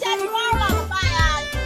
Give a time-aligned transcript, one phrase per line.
[0.00, 1.18] 下去包了，怎么办呀？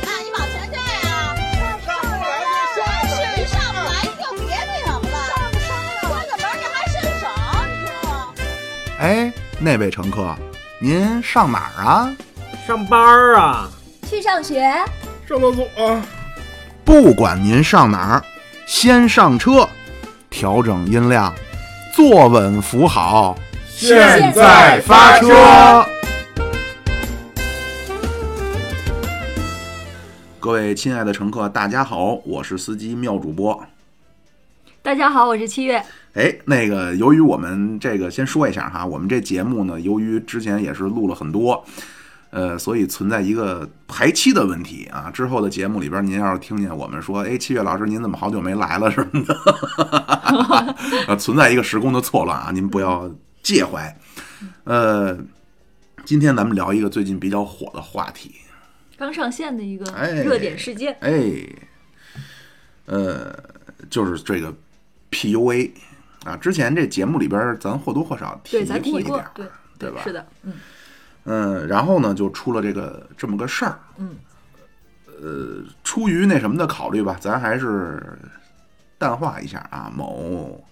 [0.06, 1.36] 啊，你往前站呀！
[1.84, 2.32] 上不来
[2.74, 5.34] 就下是你上不来，你就别那什么了。
[6.08, 7.22] 关个门你还伸手，
[7.68, 7.92] 你说？
[8.98, 10.34] 哎，那位乘客，
[10.80, 12.10] 您上哪儿啊？
[12.66, 13.68] 上班儿啊，
[14.08, 14.62] 去上学，
[15.28, 16.02] 上厕所啊。
[16.84, 18.24] 不管您上哪儿，
[18.66, 19.68] 先上车，
[20.30, 21.34] 调整音量，
[21.94, 23.36] 坐稳扶好，
[23.68, 25.86] 现在发车。
[30.42, 33.64] 各位亲爱的乘客，大家好，我是司机妙主播。
[34.82, 35.80] 大家好，我是七月。
[36.14, 41.64] 哎，那个，由于我们这个先说一下哈，我们这节目呢，由于之前也是录了很多，
[42.30, 45.08] 呃，所以存在一个排期的问题啊。
[45.14, 49.36] 之后的节目里边，您要是听见我们说，哎，七月老师您怎么好久没来了什么的，
[51.06, 53.08] 呃， 存在一个时空的错乱啊，您不要
[53.44, 53.96] 介怀。
[54.64, 55.16] 呃，
[56.04, 58.32] 今天咱们聊一个最近比较火的话题，
[59.02, 61.44] 刚上线的一个哎热点事件，哎，
[62.86, 63.36] 呃，
[63.90, 64.54] 就是这个
[65.10, 65.72] PUA
[66.24, 69.24] 啊，之前这节目里边咱或多或少提过一点
[69.76, 70.02] 对吧？
[70.04, 70.52] 是的，嗯，
[71.24, 73.80] 嗯，然后呢，就出了这个这么个事儿。
[73.96, 74.14] 嗯，
[75.20, 78.00] 呃，出于那什么的考虑吧，咱还是
[78.98, 79.90] 淡化一下啊。
[79.92, 80.64] 某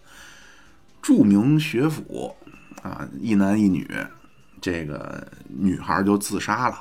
[1.02, 2.32] 著名学府
[2.82, 3.90] 啊，一男一女，
[4.60, 6.78] 这个女孩就自杀了，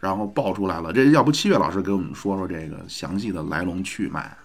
[0.00, 0.92] 然后爆出来了。
[0.92, 4.36] 这要不七月老师给我们说说这个详细的来龙去脉？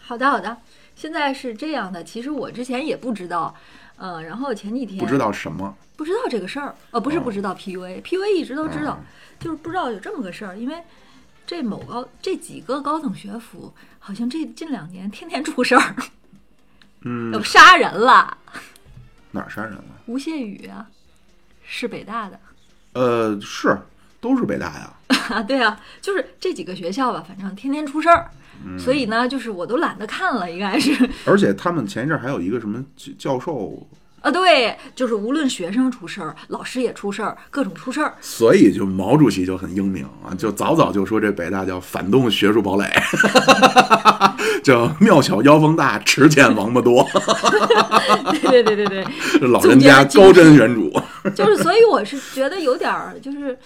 [0.00, 0.56] 好的好的。
[0.94, 3.54] 现在是这样的，其实我之前也不知道，
[3.96, 5.74] 呃，然后前几天不知道什么？
[5.96, 9.06] 不知道这个事儿，呃，不是哦不知道 PUA，PUA 一直都知道，嗯
[9.40, 10.82] 就是不知道有这么个事儿，因为
[11.46, 15.96] 这某高这几个高等学府好像这近两年天天出事儿，
[17.00, 18.36] 嗯有，杀人了，
[19.30, 19.84] 哪儿杀人了？
[20.06, 20.88] 吴谢宇啊，
[21.64, 22.38] 是北大的。
[22.92, 23.76] 呃，是，
[24.22, 24.90] 都是北大呀。
[25.28, 28.30] 啊，对啊，就是这几个学校吧，反正天天出事儿，
[28.64, 28.78] 嗯。
[28.78, 31.08] 所以呢，就是我都懒得看了，应该是。
[31.26, 33.86] 而且他们前一阵儿还有一个什么教教授。
[34.22, 42.86] 啊，对，就是无论学生出事儿，老师也出事儿，各种出事儿，所以就毛主席就很英明啊，就早早就说这北大叫反动学术堡垒，
[44.62, 47.04] 叫庙小妖风大，池见王八多，
[48.30, 49.04] 对对对对
[49.40, 49.48] 对。
[49.48, 51.02] 老人家高瞻远瞩。
[51.34, 53.58] 就是所以我是觉得有点儿就是。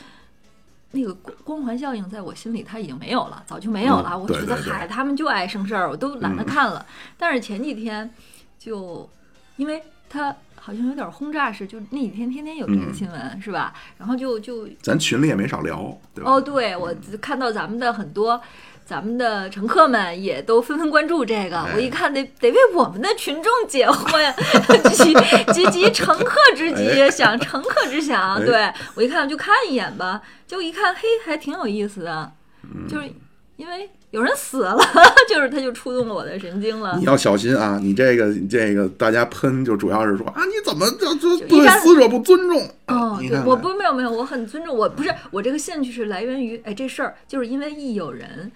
[0.97, 4.13] 那个光光环效应在我心里它已经没有了，早就没有了。
[4.15, 6.85] 嗯我觉得嗨，他们就爱生事儿，我都懒得嗯看了。
[7.19, 8.11] 但是前几天
[8.59, 9.09] 就
[9.57, 13.75] 因为他好像有点轰炸式，就那几天天天有这个嗯新闻、是吧？
[13.99, 16.31] 然后就就咱群里也没少聊，对吧？
[16.31, 18.41] 哦，对，我看到咱们的很多。
[18.87, 24.33] 咱们的乘客们也都纷纷关注这个，哎我一看得得为我们的群众解惑呀，
[24.95, 25.13] 急
[25.53, 28.37] 急急乘客之急，哎想乘客之想。
[28.37, 32.33] 哎对我一看就看一眼吧，就一看，嘿，还挺有意思的，
[32.63, 33.11] 嗯就是
[33.57, 34.79] 因为有人死了，
[35.29, 37.05] 就是他就触动了我的神经了你。
[37.05, 37.81] 要小心啊！
[37.83, 42.71] 你这个你这个大家喷就主要是说啊，你怎么就就对死者不尊重？
[42.87, 48.51] 哦，对，我不没有没有，我很尊重，我不是我这个兴趣是来源于，哎，这事儿就是因为一有人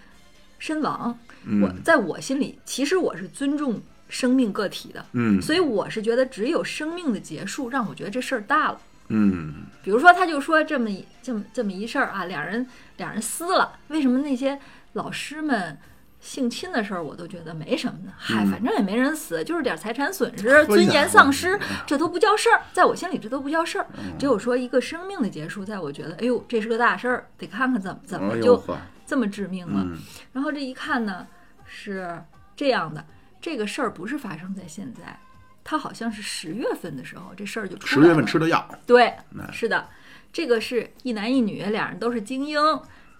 [0.60, 1.18] 身亡，
[1.60, 5.40] 我嗯在我心里，其实我是尊重生命个体的，嗯。
[5.42, 8.80] 所以我是觉得只有生命的结束，让我觉得这事儿大了。
[9.08, 9.66] 嗯。
[9.82, 12.66] 比如说，他就说这么一这么这么一事儿啊，两人
[12.98, 14.60] 两人撕了，为什么那些
[14.92, 15.78] 老师们
[16.20, 18.12] 性侵的事儿，我都觉得没什么呢？
[18.18, 18.50] 嗨，嗯。
[18.50, 23.86] 反正也没人死，就是点财产损失、尊严丧失这都不叫事儿，在我心里这都不叫事儿。
[23.96, 24.18] 嗯。
[24.18, 28.76] 只有说一个生命的结束，在我觉得，哎呦，这是个大事儿，得看看怎么怎么就呵，
[29.10, 29.82] 这么致命了。
[29.84, 29.98] 嗯
[30.32, 31.26] 然后这一看呢，
[31.66, 32.22] 是
[32.54, 33.04] 这样的，
[33.40, 35.18] 这个事儿不是发生在现在，
[35.64, 38.02] 它好像是十月份的时候，这事儿就出来了。
[38.02, 39.88] 十月份吃的药，对哎，是的，
[40.32, 42.58] 这个是一男一女，两人都是精英，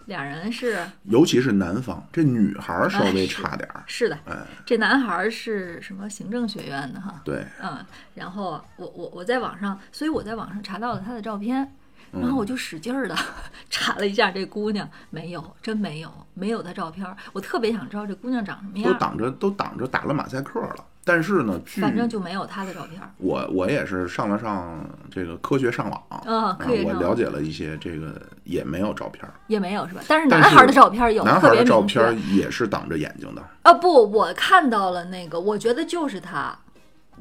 [0.06, 3.82] 两人是尤其是男方，这女孩儿稍微差点儿。
[3.86, 7.84] 是的，哎，这男孩儿是什么行政学院的哈，对，嗯，
[8.14, 11.74] 然后我我我在网上，所以我在网上查到了他的照片。
[12.12, 13.16] 然嗯后我就使劲儿的
[13.70, 17.16] 查了一下这姑娘，没有，真没有，没有她照片儿。
[17.32, 20.84] 我特别想知道这姑娘长什么样，都挡着都挡着打了马赛克了。
[21.02, 23.10] 但是呢，反正就没有她的照片儿。
[23.16, 29.32] 我我也是上了上这个科学上网，嗯啊科学我了解了一些，这个也没有照片儿。
[29.46, 30.02] 也没有是吧？
[30.08, 33.42] 但是男孩儿的照片儿有，男孩儿的照片儿也是挡着眼睛的。
[33.62, 36.56] 啊不，我看到了那个，我觉得就是他。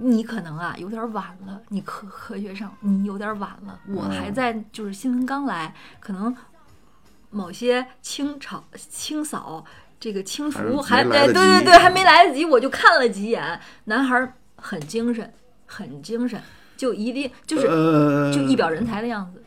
[0.02, 6.36] 你可能啊有点晚了，你科科学上你有点晚了，我还嗯在就是新闻刚来，可能
[7.30, 9.64] 某些清炒清扫
[10.00, 15.32] 这个清除还对对对还没来得及，我就看了几眼，男孩儿很精神，
[15.66, 16.42] 很精神，
[16.78, 19.44] 就一定就是呃，就一表人才的样子。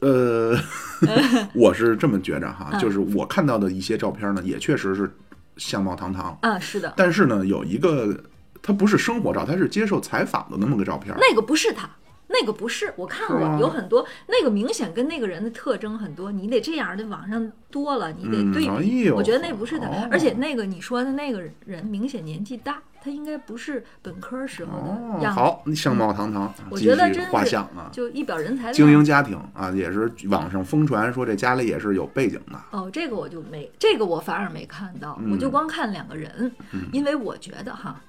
[0.00, 0.54] 呃，
[1.54, 2.78] 我是这么觉着哈，嗯。
[2.80, 5.10] 就是我看到的一些照片呢，也确实是
[5.56, 8.14] 相貌堂堂，啊，是的，但是呢，有一个
[8.62, 11.14] 它不是生活照，他是接受采访的那么个照片。
[11.18, 11.88] 那个不是他，
[12.28, 19.06] 那个不是，我看过，有很多那个明显跟那个人的特征很多，你得这样的网上多了，你得嗯对比。
[19.08, 27.88] 哎我觉得那不是他，哦而且那个你说的那个人明显年纪大，他应该不是本科时候哦的，样子，好，相貌堂堂，我觉得真是画像啊。
[27.92, 29.04] 就一表人才的精英。
[29.04, 32.58] 家庭啊，也是网上疯传说这家里也是有背景的。
[32.72, 36.50] 哦，这个我就没，这个我反而没看到，嗯我就光看两个人，
[36.92, 38.00] 因为我觉得哈，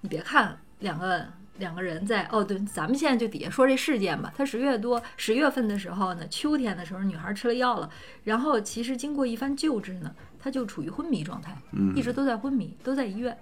[0.00, 1.26] 你别看两个
[1.58, 7.90] 两个人在哦，对，咱们现在就底下说这事件吧，他十月多十月份的时候呢，秋天的时候女孩吃了药了，
[8.24, 13.36] 然后其实经过一番救治呢，她就处于昏迷状态，嗯一直都在昏迷，都在医院。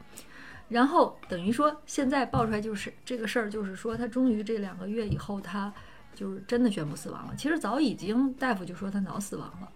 [0.69, 5.73] 然后等于说，现在爆出来就是这个事儿，就是说她终于这两个月以后，她
[6.15, 7.35] 就是真的宣布死亡了。
[7.39, 9.69] 其实早已经大夫就说她脑死亡了，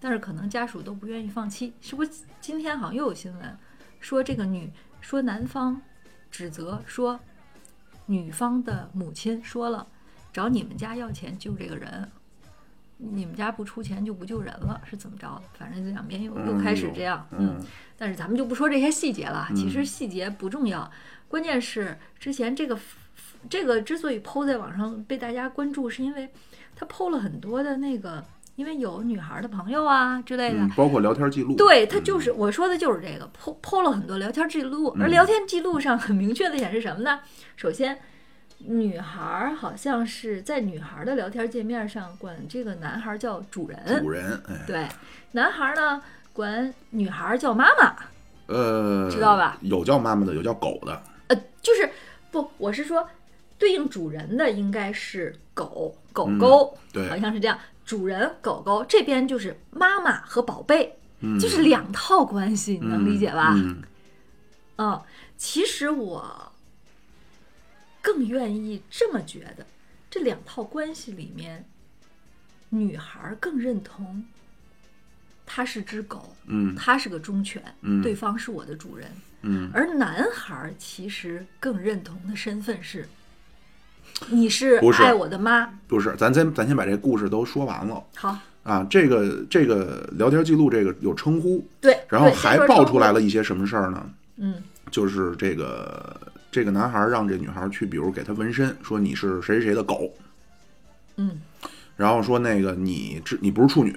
[0.00, 1.74] 但是可能家属都不愿意放弃。
[1.80, 2.10] 是不是
[2.40, 3.58] 今天好像又有新闻
[4.00, 5.80] 说这个女说男方
[6.30, 7.18] 指责说
[8.06, 9.86] 女方的母亲说了，
[10.32, 12.10] 找你们家要钱救这个人，
[12.96, 15.42] 你们家不出钱就不救人了，是怎么着的？
[15.58, 17.58] 反正这两边又又开始这样，嗯
[17.96, 20.90] 但是咱们就不说这些细节了，嗯其实细节不重要，
[21.28, 22.78] 关键是之前这个
[23.48, 26.30] 这个之所以抛在网上被大家关注，是因为
[26.74, 28.24] 他抛了很多的那个，
[28.60, 31.56] 因为有女孩的朋友啊之类的，嗯，包括聊天记录。
[31.56, 37.20] 对他就是我说的就是这个，剖剖了很多聊天记录，而嗯聊天记录上很明确的显示什么呢？
[37.56, 37.98] 首先，
[38.58, 44.86] 女孩儿好像是在女孩儿的聊天界面上管这个男孩儿叫主人，主人，哎，对，
[45.32, 46.02] 男孩儿呢
[46.34, 47.94] 管女孩儿叫妈妈，
[48.48, 49.56] 呃，知道吧？
[49.62, 51.02] 有叫妈妈的，有叫狗的。
[51.28, 51.88] 呃，就是
[52.30, 53.08] 不，我是说
[53.56, 57.56] 对应主人的应该是狗狗狗，嗯对好像是这样，
[57.90, 63.52] 主人狗狗这边就是妈妈和宝贝，嗯，就是两套关系，你能理解吧？
[63.56, 63.82] 嗯，
[64.76, 65.02] 嗯，
[65.36, 66.52] 其实我
[68.00, 69.66] 更愿意这么觉得，
[70.08, 71.68] 这两套关系里面，
[72.68, 74.24] 女孩儿更认同
[75.44, 76.76] 他是只狗，嗯。
[76.76, 78.00] 他是个忠犬，嗯。
[78.00, 79.10] 对方是我的主人，
[79.42, 79.68] 嗯。
[79.74, 83.08] 而男孩儿其实更认同的身份是，
[84.28, 85.68] 你是不是爱我的妈。
[85.86, 88.86] 不是，咱先咱先把这故事都说完了好，啊。
[88.90, 94.10] 这个这个聊天记录这个有称呼，对，然后还爆出来了一些什么事儿呢？
[94.36, 94.54] 嗯
[94.90, 96.20] 就是这个
[96.50, 100.10] 这个男孩让这女孩去，比如给他纹身，说你是谁谁谁的狗，
[101.16, 101.40] 嗯
[101.96, 103.94] 然后说那个你这你不是处女，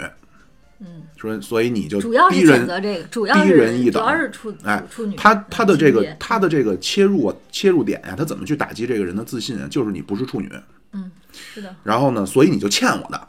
[0.85, 9.67] 嗯，说所以你就主要是逼人主要逼人一等要是处哎处处女他他的这个他的这个切入啊切入点呀、他怎么去打击这个人的自信啊？
[9.69, 10.51] 就是你不是处女，
[10.91, 13.27] 嗯是的，然后呢，所以你就欠我的。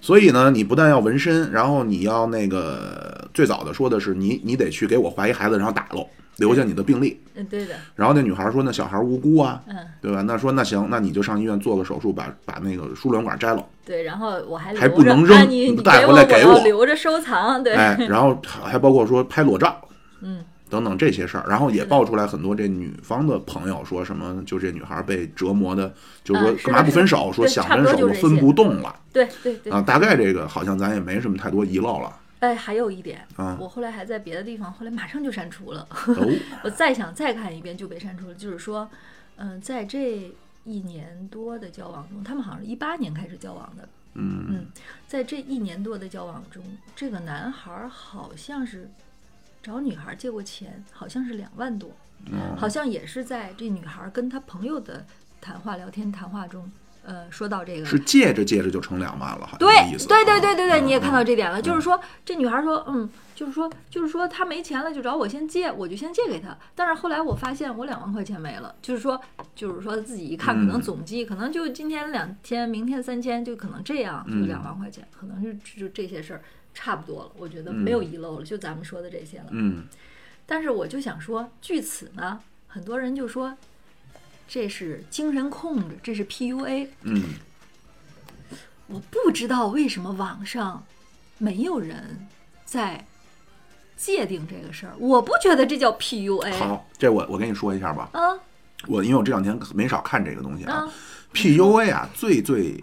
[0.00, 7.20] 所以呢，你不但要纹身，然后你要那个最早的说的是你你得去给我怀一孩子，然后打喽，留下你的病历。
[7.36, 10.22] 嗯对的，然后那女孩说：“那小孩无辜啊，嗯对吧？
[10.22, 19.76] 那说那行，那你就上医院做个手术，把把那个输卵管摘了，对，然后我还还不能扔啊你你带回来给我要留着收藏，对，哎，然后还包括说拍裸照，
[20.20, 25.92] 嗯 等等这些事儿，然后也爆出来很多这女方的朋友说什么，就这女孩被折磨的，
[26.22, 27.32] 就是说干嘛不分手？
[27.32, 29.82] 说想分手我分不动了对对对啊。
[29.82, 32.12] 大概这个好像咱也没什么太多遗漏了
[32.44, 33.56] 哎，还有一点，啊。
[33.58, 35.86] 我后来还在别的地方，后来马上就删除了。
[35.90, 36.28] 哦，
[36.62, 38.34] 我再想再看一遍就被删除了。
[38.34, 38.90] 就是说，
[39.36, 40.30] 嗯、在这
[40.64, 43.88] 一年多的交往中，他们好像是一八年开始交往的。
[44.12, 44.66] 嗯嗯，
[45.08, 46.62] 在这一年多的交往中，
[46.94, 48.90] 这个男孩儿好像是
[49.62, 51.90] 找女孩儿借过钱，好像是两万多，
[52.26, 55.04] 嗯好像也是在这女孩儿跟他朋友的
[55.40, 56.70] 谈话、聊天谈话中，
[57.04, 60.08] 呃，说到这个是借着借着就成两万了，好像对这意思。
[60.08, 66.56] 对对啊对对对，你也看到嗯这点了，就是说这女孩说，嗯，就是说就是说她没钱了就找我先借，我就先借给她。
[66.74, 69.20] 但是后来我发现我两万块钱没了，就是说
[69.54, 76.42] 就是说自己一看，可能嗯总计可能就今天两千，明天三千，就可能这样，就嗯两万块钱，可能就就这些事儿
[76.72, 77.30] 差不多了。
[77.36, 79.46] 我觉得没有遗漏了，就咱们说的这些了。
[79.50, 79.84] 嗯
[80.46, 83.56] 但是我就想说，据此呢，很多人就说
[84.46, 86.88] 这是精神控制，这是 PUA。
[87.02, 87.22] 嗯。
[88.86, 90.84] 我不知道为什么网上
[91.38, 92.28] 没有人
[92.66, 93.06] 在
[93.96, 98.20] 界定这个事儿，我不觉得这叫 PUA 好，这我我跟你说一下吧，啊？
[98.86, 100.92] 我因为我这两天没少看这个东西啊啊
[101.32, 102.78] ，，PUA 啊，最最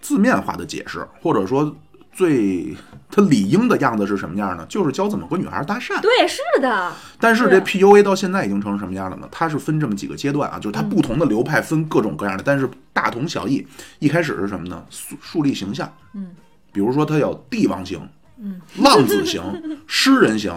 [0.00, 1.76] 字面化的解释，或者说
[2.12, 2.76] 最
[3.10, 4.66] 他理应的样子是什么样呢？
[4.68, 6.00] 就是教怎么和女孩搭讪。
[6.00, 9.28] 对，是的，但是这 PUA 到现在已经成什么样了呢？
[9.30, 13.66] 它是分这么几个阶段啊，就是它不同的流派分各种各样的，但是大同小异。
[13.98, 14.84] 一开始是什么呢？
[14.90, 16.30] 树树立形象，嗯，
[16.72, 18.00] 比如说他有帝王型，
[18.38, 19.42] 嗯，浪子型，
[19.86, 20.52] 诗人型，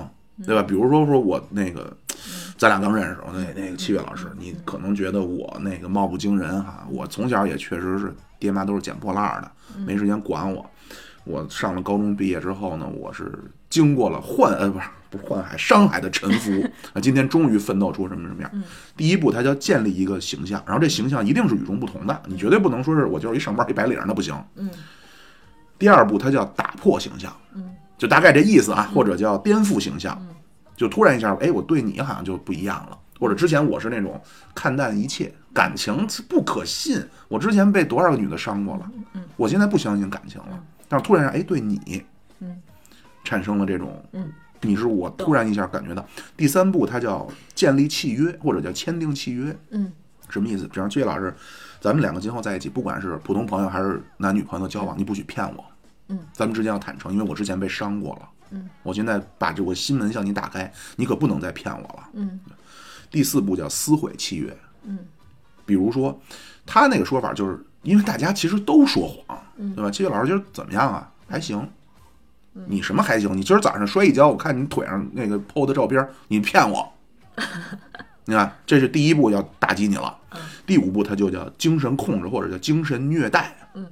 [0.46, 0.62] 对吧？
[0.62, 1.96] 比如说说我那个，
[2.58, 9.52] 咱俩刚认识，我那那个七月老师，你可能觉得我那个貌不惊人哈，我从小也确实是爹妈都是捡破烂的，
[9.86, 10.66] 没时间管我。
[11.25, 13.32] 我上了高中毕业之后呢，我是
[13.70, 16.63] 经过了宦呃不是不是宦海商海的沉浮
[16.94, 18.63] 啊，今天终于奋斗出什么什么样。
[18.96, 24.34] 第一步，它叫建立一个形象，然后这形象一定是与众不同的，你绝对不能说是我就是一上班一白领儿，那不行。
[24.55, 24.70] 嗯。
[25.77, 30.17] 第二步，它叫打破形象，嗯，就大概这意思啊，或者叫颠覆形象，
[30.77, 34.22] 就突然一下，哎，我对你好像就不一样了，或者之前我是那种
[34.53, 42.04] 看淡一切，感情不可信，我之前被多少个女的伤过了，嗯我现在不相信感情了，但是突然哎，对你，
[42.39, 42.56] 嗯，
[43.24, 46.06] 产生了这种，嗯，你是我突然一下感觉到。
[46.38, 49.92] 第三步，它叫建立契约，或者叫签订契约，嗯
[50.30, 50.68] 什么意思？
[50.68, 51.34] 比方崔老师，
[51.80, 55.63] 咱们两个今后在一起，不管是普通朋友还是男女朋友交往，你不许骗我。
[56.08, 58.30] 嗯，咱们之间要坦诚，因为我之前被伤过了。
[58.51, 62.10] 嗯，我现在把这个心门向你打开，你可不能再骗我了。
[62.13, 62.39] 嗯
[63.12, 65.00] 第四步叫撕毁契约，嗯
[65.65, 66.20] 比如说
[66.65, 69.89] 他那个说法，就是因为大家其实都说谎，嗯对吧？
[69.89, 71.10] 七月老师今儿怎么样啊？
[71.27, 71.65] 还行。
[72.68, 73.36] 你什么还行？
[73.36, 76.92] 你今儿早上摔一跤，我看你腿上那个 PO 的照片，你骗我。
[78.25, 80.18] 你看，这是第一步要打击你了。
[80.65, 83.56] 第五步，它就叫精神控制或者叫精神虐待。
[83.74, 83.86] 嗯，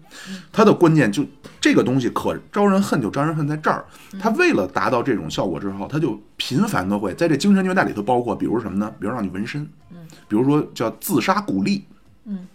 [0.51, 1.25] 它的关键就
[1.59, 3.83] 这个东西可招人恨，就招人恨在这儿。
[4.17, 8.89] 他为了达到这种效果之后，他就频繁的会在这精神虐待里头包括，比如什么呢？
[8.97, 9.67] 比如让你纹身，
[10.27, 11.83] 比如说叫自杀鼓励。
[12.25, 12.47] 嗯，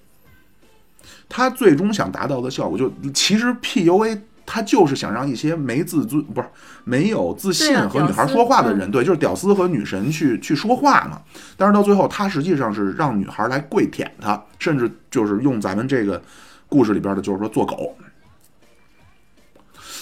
[1.28, 6.48] 他最终想达到的效果，就其实 PUA 他就是想让一些没自尊不是
[6.84, 11.20] 没有自信和女孩说话的人，对，就是屌丝和女神去去说话嘛。
[11.56, 16.22] 但是到最后，他实际上是让女孩来跪舔他，甚至就是用咱们这个
[16.66, 17.94] 故事里边的，就是说做狗。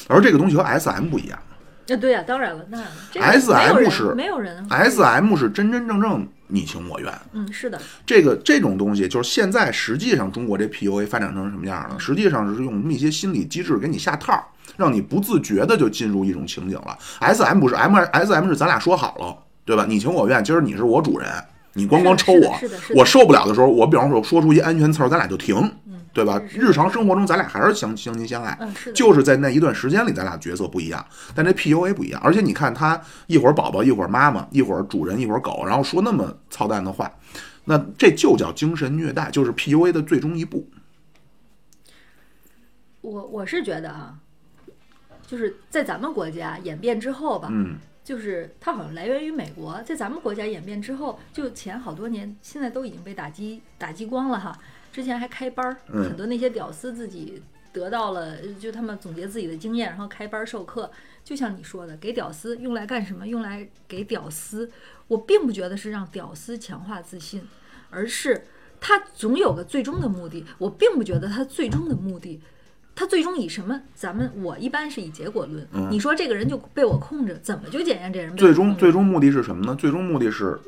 [0.09, 1.37] 而这个东西和 SM 不一样
[1.88, 7.12] 啊，对呀、当然了，当然了这个 SM 是没有人，SM 是真真正正你情我愿。
[7.33, 11.99] 嗯，是的，这个这种东西，就是现在实际上中国这 PUA 发展成什么样了？
[11.99, 14.33] 实际上是用一些心理机制给你下套，
[14.76, 16.97] 让你不自觉的就进入一种情景了。
[17.21, 19.85] SM 不是 M SM 是咱俩说好了，对吧？
[19.88, 21.29] 你情我愿，今儿你是我主人，
[21.75, 22.57] 你光光抽我
[22.95, 25.57] 我受不了的时候，我比方说说出一安全词儿，咱俩就停，
[26.17, 26.41] 对吧？
[26.49, 28.59] 日常生活中咱俩还是相相亲相爱，
[28.95, 31.05] 就是在那一段时间里，咱俩角色不一样，
[31.35, 32.19] 但这 PUA 不一样。
[32.25, 37.13] 而且你看他一会儿宝宝，一会儿妈妈，一会儿主人，一会儿狗，然后说那么操蛋的话，
[37.67, 40.67] 那这就叫精神虐待，就是 PUA 的最终一步。
[43.03, 44.15] 我我是觉得啊，
[45.27, 54.59] 就是在咱们国家演变之后吧，嗯，就是它好像来源于美国，在咱们国家演变之后，就前好多年，现在都已经被打击打击光了哈。
[54.97, 60.91] 之前还开班儿，嗯很多那些屌丝自己得到了，就他们总结自己的经验，然后开班儿授课。
[61.23, 63.29] 就像你说的，给屌丝用来干什么？
[63.29, 64.71] 用来给屌丝，
[65.09, 67.43] 我并不觉得是让屌丝强化自信，
[67.91, 68.47] 而是
[68.81, 70.47] 他总有个最终的目的。
[70.57, 72.41] 我并不觉得他最终的目的。
[72.95, 73.83] 他最终以什么？
[73.95, 75.69] 咱们我一般是以结果论。
[75.75, 79.76] 嗯你说这个人就被我控制，怎么就检验这人最终最终目的是什么呢？
[79.79, 80.59] 最终目的是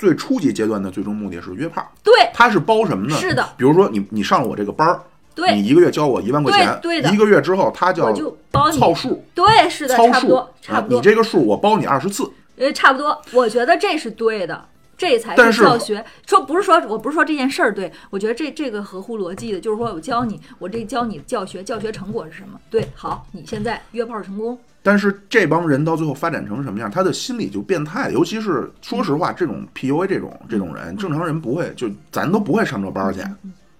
[0.00, 3.14] 最初级阶段的最终目的是约炮，对他是包什么呢？
[3.18, 5.02] 是的，比如说你你上了我这个班儿，
[5.34, 13.20] 对你，一个月交我一万块钱，对对的一个月之后他叫我就包你操数，对，是的，差不多，差啊不，多你，这个数我包你二十次，呃，差不多。
[13.32, 14.64] 我觉得这是对的，
[14.96, 16.02] 这才是教学。
[16.26, 22.58] 说不是说我不是说这件事儿对，我觉得这这个合乎逻辑的，就是说我教你，我这教你教学，教学成果是什么？
[22.70, 28.10] 对，好，你现在约炮成功，但是这帮人到最后发展成什么样，他的心理就变态。
[28.10, 33.20] 尤其是说实话，这种 PUA 这种这种人，正常人不会，就咱都不会上这班去，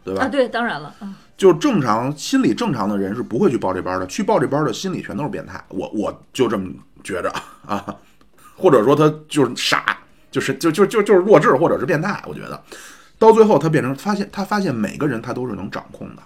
[0.04, 0.24] 对吧？
[0.24, 5.58] 啊，对，当然了，嗯，就正常心理正常的人是不会去报这班的，去报这班的心理全都是变态。
[5.68, 6.70] 我我就这么
[7.02, 7.32] 觉着
[7.66, 7.96] 啊，
[8.54, 9.96] 或者说他就是傻，
[10.30, 12.22] 就是就就就就是弱智或者是变态。
[12.26, 12.62] 我觉得
[13.18, 16.22] 到最后他变成发现他发现每个人他都是能掌控的。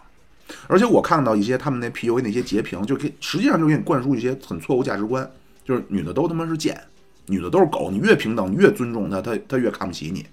[0.66, 5.28] 而且我看到一些他们那 PUA 那些截屏，就给实际上就给你灌输一些很错误价值观，
[5.64, 6.80] 就是女的都他妈是贱，
[7.26, 10.26] 女的都是狗，你越平等，你越尊重她，她她越看不起你，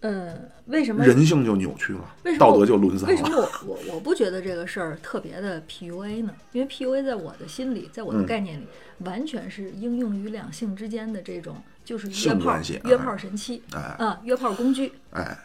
[0.00, 3.50] 嗯，为什么人性就扭曲了为，什么道德就沦丧了为什么了。
[3.66, 6.32] 我我我不觉得这个事儿特别的 PUA 呢？
[6.52, 8.66] 因为 PUA 在我的心里，在我的嗯概念里，
[8.98, 14.92] 完全是应用于两性之间的这种，就是约炮性关系约哎炮神器哎啊，约炮工具。
[15.10, 15.36] 哎，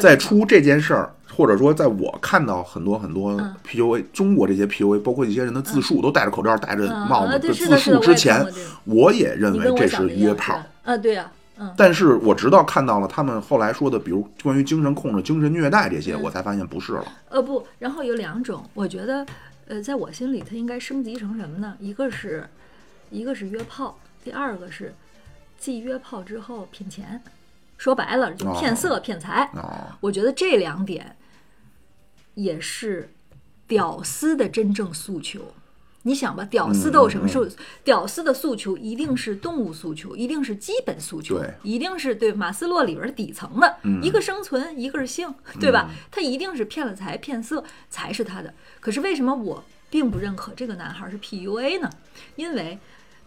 [0.00, 3.54] 在出这件事儿，或者说在我看到很多很多嗯。
[3.66, 8.46] PUA，、中国这些 PUA，包括一些人的自述，都戴着口罩、戴着嗯帽子自述之前
[8.84, 10.62] 我也认为这是约炮。
[10.84, 16.22] 啊，对呀、嗯，但是我直到看到了他们后来说的，比如关于精神控制、精神虐待这些，嗯。
[16.22, 17.04] 我才发现不是了。
[17.30, 19.26] 呃不，然后有两种，我觉得，
[19.66, 21.74] 呃，在我心里它应该升级成什么呢？
[21.80, 22.46] 一个是，
[23.10, 24.94] 一个是约炮，第二个是
[25.58, 27.20] 继约炮之后骗钱，
[27.76, 29.50] 说白了就骗色、骗财。
[29.54, 31.16] 哦，我觉得这两点
[32.34, 33.12] 也是
[33.66, 35.54] 屌丝的真正诉求。
[36.06, 37.48] 你想吧，屌丝都有什么嗯诉？
[37.82, 45.90] 屌丝的诉求一定是动物诉求，一定是基本诉求对，一定是对马斯洛里边底层的，嗯一个生存，一个是性，对吧？
[46.10, 48.52] 他一定是骗了财、骗色才是他的。
[48.80, 51.88] 可是为什么我并不认可这个男孩是 PUA 呢？
[52.36, 52.78] 因为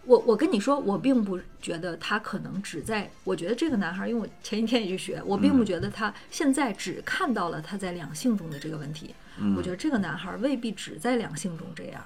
[0.08, 9.14] 我我跟你说，我并不觉得他可能只在，我觉得这个男孩，因为我前一天也去学，我并不觉得他现在只看到了他在两性中的这个问题。
[9.54, 12.02] 我觉得这个男孩未必只在两性中这样。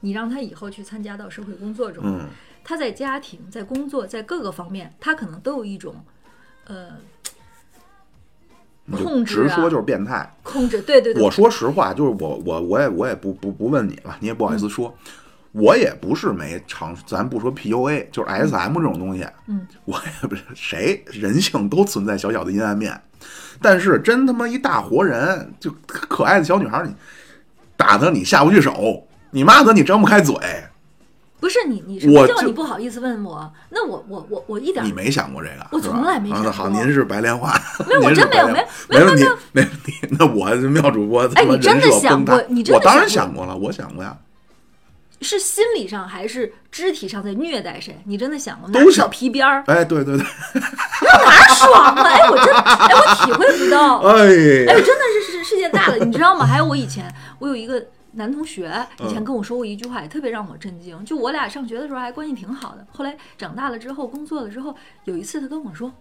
[0.00, 2.28] 你让他以后去参加到社会工作中，嗯，
[2.64, 5.96] 他在家庭、在工作、在各个方面，他可能都有一种，
[6.64, 6.96] 呃，
[8.90, 10.34] 控制啊直说就是变态。
[10.42, 10.80] 控制。
[10.80, 14.96] 对对对，我说实话，就是我我我也我也不不不问你了，你也不好意思说，
[15.58, 23.00] 我也不是没尝，咱不说 PUA，就是 SM 这种东西，嗯，我也不是谁人性都存在小小的阴暗面，
[23.60, 26.94] 但是真他妈一大活人，就可爱的小女孩，你
[27.76, 30.34] 打她你下不去手，你骂她你张不开嘴，
[31.40, 33.52] 不是你，你什么我叫你不好意思问我？
[33.70, 35.66] 那我我我我一点你没想过这个？
[35.72, 37.52] 我从来没想啊好，您是白莲花，
[37.88, 39.92] 没有 我真没有没有没问题没有，没问题。
[40.18, 42.34] 那我妙主播哎你真的想过
[42.72, 44.16] 我当然想想过了，我想过呀。
[45.20, 48.00] 是心理上还是肢体上在虐待谁？
[48.06, 52.02] 你真的想过都拿小皮鞭儿哎，对对对，哪 爽啊？
[52.04, 53.98] 哎，我真哎，我体会不到。
[54.06, 56.46] 哎哎，真的是世世界大了，你知道吗？
[56.46, 61.04] 还有我以前，我有一个男同学，以前跟我说过一句话，也特别让我震惊。
[61.04, 65.92] 就我俩上学的时候还关系挺好的，后来长大了之后，工作了之后，有一次他跟我说：“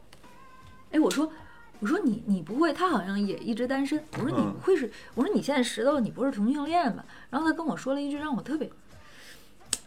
[0.93, 1.31] 哎，我说，
[1.79, 2.71] 我说你你不会？
[2.71, 4.01] 他好像也一直单身。
[4.13, 4.91] 我说你嗯不会是？
[5.15, 8.69] 我说你现在知道了，你不是同性恋吧？”然后他跟我说了一句让我特别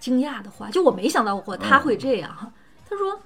[0.00, 2.50] 惊讶的话，就我没想到过他会这样哈。
[2.88, 3.20] 他说。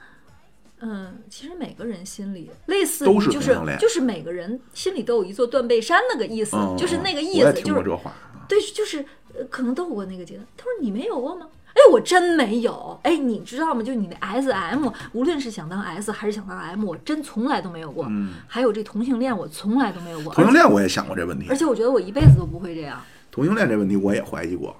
[0.80, 8.12] 嗯，其实每个人心里类似都于就是就是每个人心里都有一座断背山那个意思，嗯就是那个意思，就是这话。
[8.46, 8.98] 对，就是
[9.34, 10.46] 呃可能都有过那个阶段。
[10.58, 11.46] 他说你没有过吗？
[11.68, 13.00] 哎，我真没有。
[13.02, 13.82] 哎，你知道吗？
[13.82, 18.04] 就你那 S M，无论是想当 S 还是想当 M，我真从来都没有过。
[18.10, 20.34] 嗯还有这同性恋，我从来都没有过。
[20.34, 23.00] 同性恋我也想过这问题而，且我觉得我一辈子都不会这样。
[23.30, 24.76] 同性恋这问题我也怀疑过。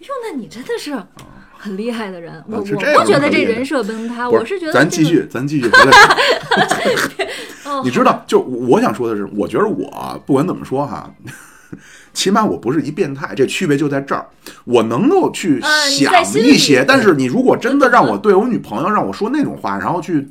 [0.00, 0.96] 哟，那你真的是
[1.56, 2.42] 很厉害的人。
[2.48, 5.98] 我我啊是这样不觉得这人设崩塌，我是觉得咱继续，咱继续回来。
[7.66, 11.08] 哦你知道，就我想说的是，我觉得我不管怎么说哈，
[12.12, 14.26] 起码我不是一变态，这区别就在这儿。
[14.64, 20.28] 我能够去想一些，但是你如果真的让我对我女朋友让我说那种话，然后去，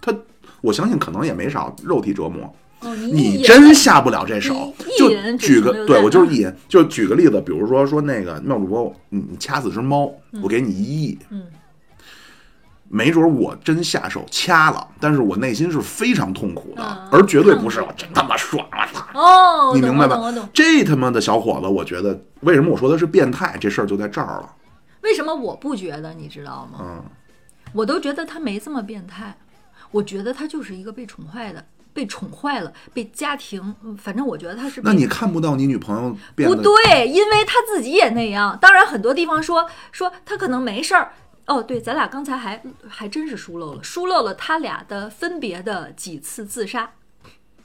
[0.00, 0.14] 她，
[0.60, 2.54] 我相信可能也没少肉体折磨。
[2.82, 11.46] 哦，你你真下不了这手，就举个对我就是一人，就举个例子，比如说说那个妙主播，你你掐死只猫，我给你一亿，嗯，
[12.88, 18.88] 没准我真下手掐了，但是我内心是非常痛苦的，嗯而绝对不是我真他妈爽了！
[18.92, 20.20] 操哦，你明白吧。
[20.52, 24.54] 这他妈的小伙子，我觉得为什么我说他是变态，这事儿就在这儿了。
[25.02, 26.12] 为什么我不觉得？
[26.14, 26.78] 你知道吗？
[26.80, 27.02] 嗯，
[27.72, 29.36] 我都觉得他没这么变态，
[29.90, 34.80] 我觉得他就是一个被宠坏的，被宠坏了，被家庭，嗯反正我觉得他是。
[34.82, 38.58] 那你看不到你女朋友变不对，因为他自己也那样。
[38.60, 41.12] 当然，很多地方说说他可能没事儿。
[41.46, 46.90] 哦，对，咱俩刚才还还真是疏漏了，疏漏了他俩的分别的几次自杀。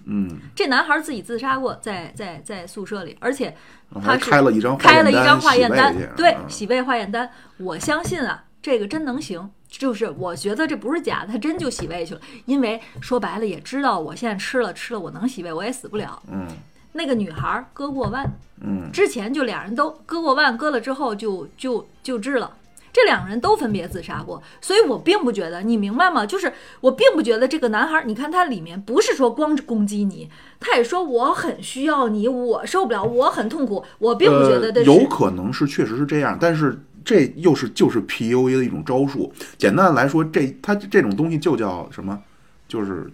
[0.06, 3.56] 嗯，这男孩自己自杀过，在在在宿舍里，而且
[4.04, 7.30] 他是开了一张化验单开了一张化验单对，嗯洗胃化验单。
[7.58, 9.52] 我相信啊，这个真能行。
[9.70, 12.22] 就是我觉得这不是假的，他真就洗胃去了。
[12.46, 16.22] 因为说白了，也知道我现在吃了吃了，我能洗胃，我也死不了。
[16.32, 16.48] 嗯
[16.94, 18.26] 那个女孩割过腕，
[18.62, 22.56] 嗯之前就俩人都割过腕，割了之后就就就治了。
[22.92, 26.26] 这两个人都分别自杀过，所以我并不觉得，你明白吗？
[26.26, 26.52] 就是
[26.82, 30.28] 我并不觉得这个男孩，你看他里面不是说光攻击你，
[30.60, 39.32] 他也说我很需要你，我受不了，我很痛苦，我并不觉得这呃、有可能是确实是这样，但是这又是就是 PUA 的一种招数。
[39.58, 42.22] 简单的来说，这它这种东西就叫什么？
[42.68, 43.10] 就是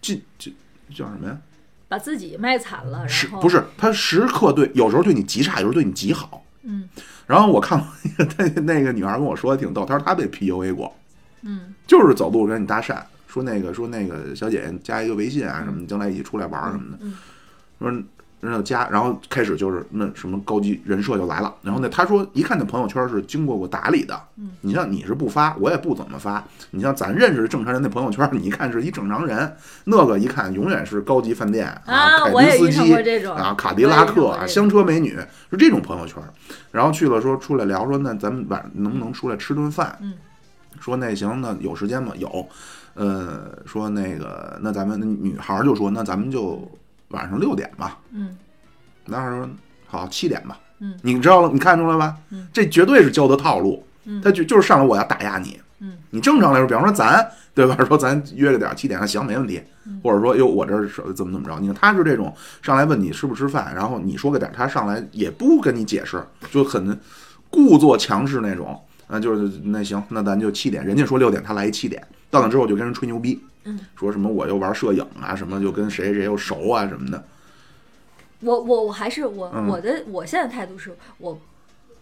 [0.00, 0.52] 进进
[0.92, 1.38] 叫什么呀？
[1.86, 6.44] 把自己卖惨了，然后时不是他时刻对，有时候对你极差，有时候对你极好。
[6.64, 6.88] 嗯
[7.28, 10.92] 然后我看过一个那那个女孩跟我说的挺逗，她说她被 PUA 过，
[11.42, 16.98] 嗯就是走路跟你搭讪，说那个说那个小姐姐加一个微信啊什么，将来一起出来玩儿什么的。
[17.02, 17.14] 嗯
[17.78, 18.02] 说
[18.40, 21.54] 然后加，然后开始就是那什么高级人设就来了。
[21.62, 24.20] 然后呢，他说一看那朋友圈是经过过打理的。
[24.36, 26.44] 嗯你像你是不发，我也不怎么发。
[26.70, 35.16] 你像咱认识的正常人的朋友圈，你一看是一正常人，那个一看永远是高级饭店啊我也遇上迪斯基啊，卡迪拉克啊，香车美女
[35.50, 36.22] 是这种朋友圈。
[36.70, 39.96] 然后去了说出来聊说，那咱们晚上能不能出来吃顿饭？
[40.00, 40.12] 嗯
[40.78, 42.12] 说那行，那有时间吗？
[42.16, 42.46] 有。
[42.92, 46.70] 呃，说那个那咱们那女孩儿就说那咱们就
[47.16, 47.98] 晚上六点吧。
[48.12, 48.36] 嗯
[49.06, 49.48] 男孩说
[49.86, 50.60] 好七点吧。
[50.78, 52.16] 嗯，你知道了，你看出来吧？
[52.30, 53.84] 嗯，这绝对是教的套路。
[54.04, 55.58] 嗯他就就是上来我要打压你。
[55.80, 57.76] 嗯，你正常来说，比方说咱对吧？
[57.84, 59.60] 说咱约个点儿七点，行没问题。
[59.86, 61.58] 嗯或者说哟，我这儿是怎么怎么着？
[61.60, 66.98] 你看他是这种上来问你吃不吃饭，然后你说个点儿，他上来也不跟你解释，就很
[67.48, 68.78] 故作强势那种。
[69.06, 77.22] 啊，就是那行，那咱就七点，人家说六点，他来一七点，到那之后就跟人吹牛逼，嗯，说什么我又玩摄影啊，什么就跟谁谁又熟啊什么的。
[78.40, 81.38] 我我我还是我、嗯我的我现在态度是我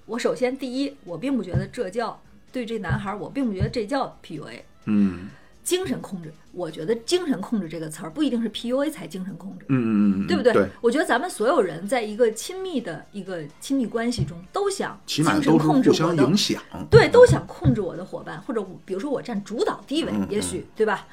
[0.06, 2.20] 我首先第一，我并不觉得这叫
[2.52, 4.60] 对这男孩，我并不觉得这叫 PUA。
[4.86, 5.28] 嗯
[5.62, 10.52] 精神控制，我觉得“精神控制”这个词儿不一定是 PUA 才精神控制，嗯嗯嗯，对不对？
[10.52, 16.62] 对，我觉得咱们所有人在一个亲密的一个亲密关系中，都想起码精神控制我的互相影，响。
[16.90, 21.06] 对，都想控制我的伙伴，或者比如说我占主导地位嗯，也许对吧？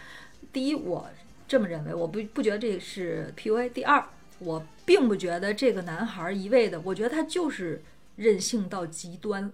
[0.52, 1.10] 第一，我
[1.48, 3.70] 这么认为，我不不觉得这是 PUA。
[3.70, 4.04] 第二，
[4.40, 7.82] 我并不觉得这个男孩儿一味的，我觉得他就是
[8.16, 9.52] 任性到极端。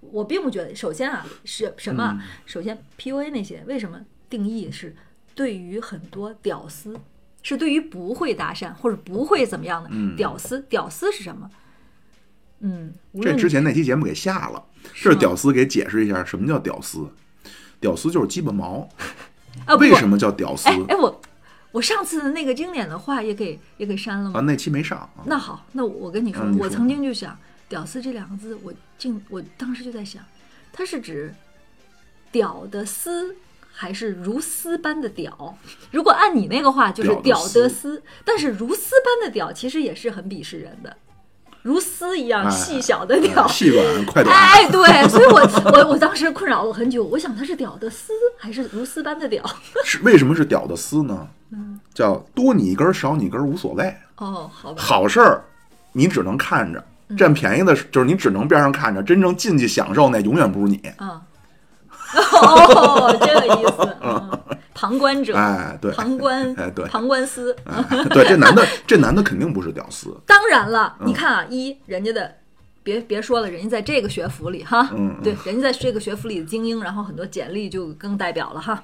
[0.00, 4.96] 我并不觉得，首先啊，是什么首先 PUA 那些为什么定义是
[5.34, 6.98] 对于很多屌丝，
[7.42, 10.60] 是对于不会搭讪或者不会怎么样的、嗯屌丝。
[10.62, 11.50] 屌丝是什么？
[12.60, 14.64] 嗯，这之前那期节目给下了，
[14.94, 17.08] 是屌丝给解释一下什么叫屌丝。
[17.78, 18.86] 屌丝就是鸡巴毛，
[19.66, 21.20] 啊，为什么叫屌丝哎哎，我
[21.72, 24.40] 我上次的那个经典的话也给也给删了吗？
[24.40, 24.42] 啊？
[24.42, 25.10] 那期没上啊。
[25.24, 30.22] 那好，那我跟你说，我嗯你说曾经就想“屌丝”这两个字，我竟我当时就在想，
[30.72, 31.34] 它是指
[32.32, 33.36] 屌的丝。
[33.72, 35.56] 还是如丝般的屌，
[35.90, 38.02] 如果按你那个话，就是屌的丝。
[38.26, 40.94] 但是如丝般的屌，其实也是很鄙视人的，
[41.62, 43.44] 如丝一样哎细小的屌。
[43.44, 45.40] 哎细软 快短，哎，对，所以我
[45.72, 49.44] 我我当时困扰了我很久，我想它是屌的丝还是如丝般的屌？
[49.84, 51.26] 是为什么是屌的丝呢？
[51.52, 55.44] 嗯叫多你一根儿少你一根儿无所谓，哦，好吧，好事儿
[55.92, 60.80] 你只能看着，嗯占便宜的就是你只能边上看着，真正进去享受那永远不是你。
[60.96, 61.20] 啊，
[62.14, 64.40] 哦，这个意思， 嗯，
[64.74, 66.84] 旁观者，哎，对，旁观，哎对。
[66.86, 67.54] 旁观丝。
[67.64, 71.08] 哎对，这男的 这男的肯定不是屌丝，当然了，嗯。
[71.08, 72.36] 你看啊，一人家的。
[72.82, 74.88] 别别说了，人家在这个学府里哈，
[75.22, 78.82] 对，人家在这个学府里的精英，然后很多简历就更代表了哈，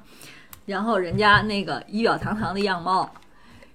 [0.67, 3.11] 然后人家那个仪表堂堂的样貌，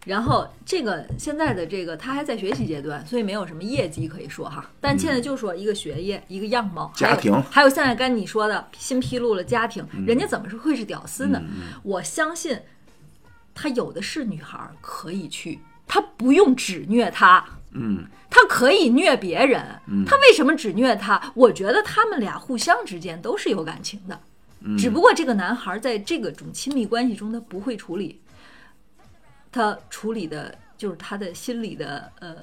[0.06, 4.70] 然后这个现在的这个他还在学习阶段，所以没有什么业绩可以说哈。
[4.80, 7.32] 但现在就说一个学业，一个样貌，家庭。
[7.52, 11.42] 还有现在跟你说的新披露了家庭，嗯人家怎么是会是屌丝呢？
[11.84, 12.58] 我相信
[13.54, 19.62] 他有的是女孩儿可以去，他不用只虐他，嗯，他可以虐别人，
[20.08, 21.32] 他为什么只虐他？
[21.36, 24.20] 我觉得他们俩互相之间都是有感情的，
[24.62, 24.78] 嗯。
[24.78, 28.21] 只不过这个男孩在这个种亲密关系中他不会处理，
[29.52, 32.36] 他处理的就是他的心理的呃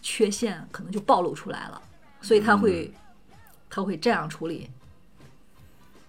[0.00, 1.82] 缺陷可能就暴露出来了，
[2.20, 2.92] 所以他会、
[3.68, 4.70] 他会这样处理。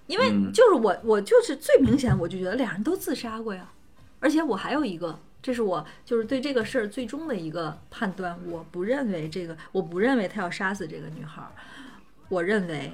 [0.08, 3.72] 因为就是我，我就是最明显，我就觉得俩人都自杀过呀，
[4.20, 11.52] 而且我还有一个，这是我就是对这个事儿最终的一个判断，我不认为这个，我不认为他要杀死这个女孩儿，
[12.28, 12.92] 我认为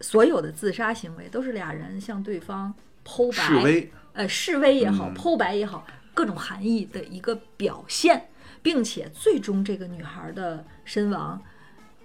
[0.00, 2.72] 所有的自杀行为都是俩人向对方
[3.04, 8.28] 剖白，示威，呃，示威也好，嗯剖白也好，各种含义的一个表现，
[8.62, 11.42] 并且最终这个女孩的身亡，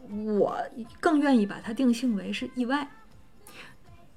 [0.10, 0.58] 我
[1.00, 2.90] 更愿意把它定性为是意外。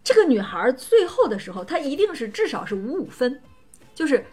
[0.03, 3.41] 这个女孩最后的时候，她一定是至少是五五分，
[3.95, 4.25] 就是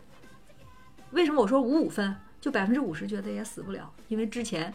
[1.11, 2.15] 为什么我说五五分？
[2.39, 4.71] 就百分之五十觉得也死不了，因为之前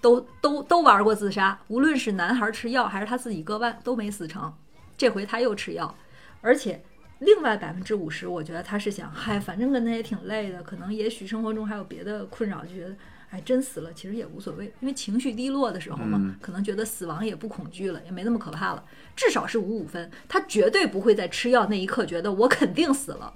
[0.00, 4.52] 都都都玩过自杀，无论是男孩吃药还是他自己割腕都没死成，
[4.96, 5.94] 这回他又吃药，
[6.40, 6.82] 而且
[7.20, 12.96] 另外百分之五十，我觉得他是想，嗨，反正跟他也挺累的，可能也许生活中还有别的困扰，就觉得，
[13.30, 23.34] 哎，真死了其实也无所谓，因为情绪低落的时候嘛，嗯可能觉得死亡也不恐惧了，也没那么可怕了，至少是五五分，他绝对不会在吃药那一刻觉得我肯定死了。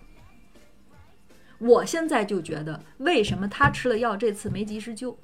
[1.58, 5.18] 我现在就觉得，为什么他吃了药这次没及时救？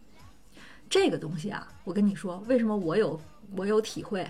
[0.89, 3.19] 这个东西啊，我跟你说，为什么我有
[3.57, 4.27] 我有体会？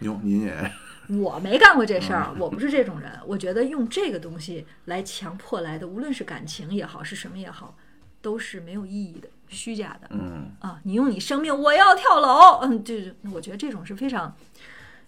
[0.00, 0.70] 哟，您也
[1.08, 3.10] 我没干过这事儿，我不是这种人。
[3.26, 7.76] 我觉得用这个东西来强迫来的，无论是感情也好，是什么也好，
[8.22, 10.08] 都是没有意义的、虚假的。
[10.10, 14.34] 嗯啊，你用你生命，我要跳楼，嗯， 就是我觉得这种是非常，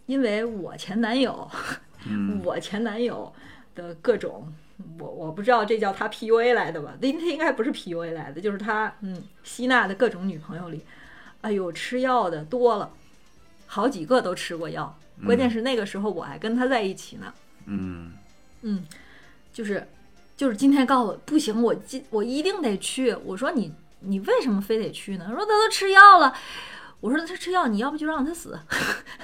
[0.07, 1.51] 因为我前男友，
[2.07, 3.33] 嗯 我前男友
[3.75, 4.53] 的各种，
[4.99, 6.95] 我我不知道这叫他 PUA 来的吧？
[7.01, 10.85] 那他应该不是 PUA 来的，就是他嗯吸纳的各种女朋友里，
[11.41, 12.91] 哎呦，吃药的多了，
[13.67, 17.33] 好几个都吃过药，关键是那个时候我还跟他在一起呢，
[17.67, 18.13] 嗯
[18.63, 18.85] 嗯，
[19.53, 19.89] 就是
[20.37, 23.15] 就是今天告诉我不行，我今我一定得去。
[23.25, 25.25] 我说你你为什么非得去呢？
[25.27, 26.35] 他说他都吃药了。
[27.01, 28.59] 我说他吃药，你要不就让他死。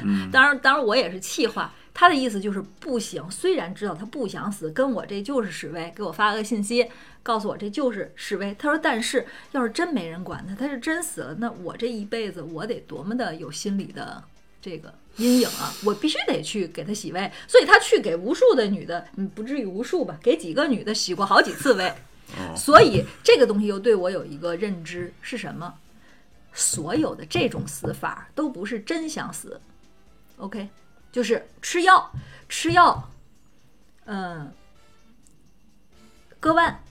[0.03, 3.29] 嗯 当然当然我也是气话，他的意思就是不行。
[3.31, 6.87] 虽然知道他不想死，跟我这就是示威，给我发了个信息，
[7.23, 8.55] 告诉我这就是示威。
[8.59, 14.23] 他说但是要是真没人管他，他是真死了，那我这一辈子我得多么的有心理的
[14.61, 15.73] 这个阴影啊！
[15.85, 21.89] 我必须得去给他洗胃，所以他去给无数的女的，嗯，不至于无数吧，给几个女的洗过好几次胃。
[22.39, 25.75] 哦所以这个东西又对我有一个认知是什么？
[26.55, 29.61] 所有的这种死法都不是真想死
[30.39, 30.69] ，OK，
[31.11, 32.11] 就是吃药，
[32.49, 33.11] 吃药，
[34.07, 34.51] 嗯，
[36.41, 36.83] 割腕，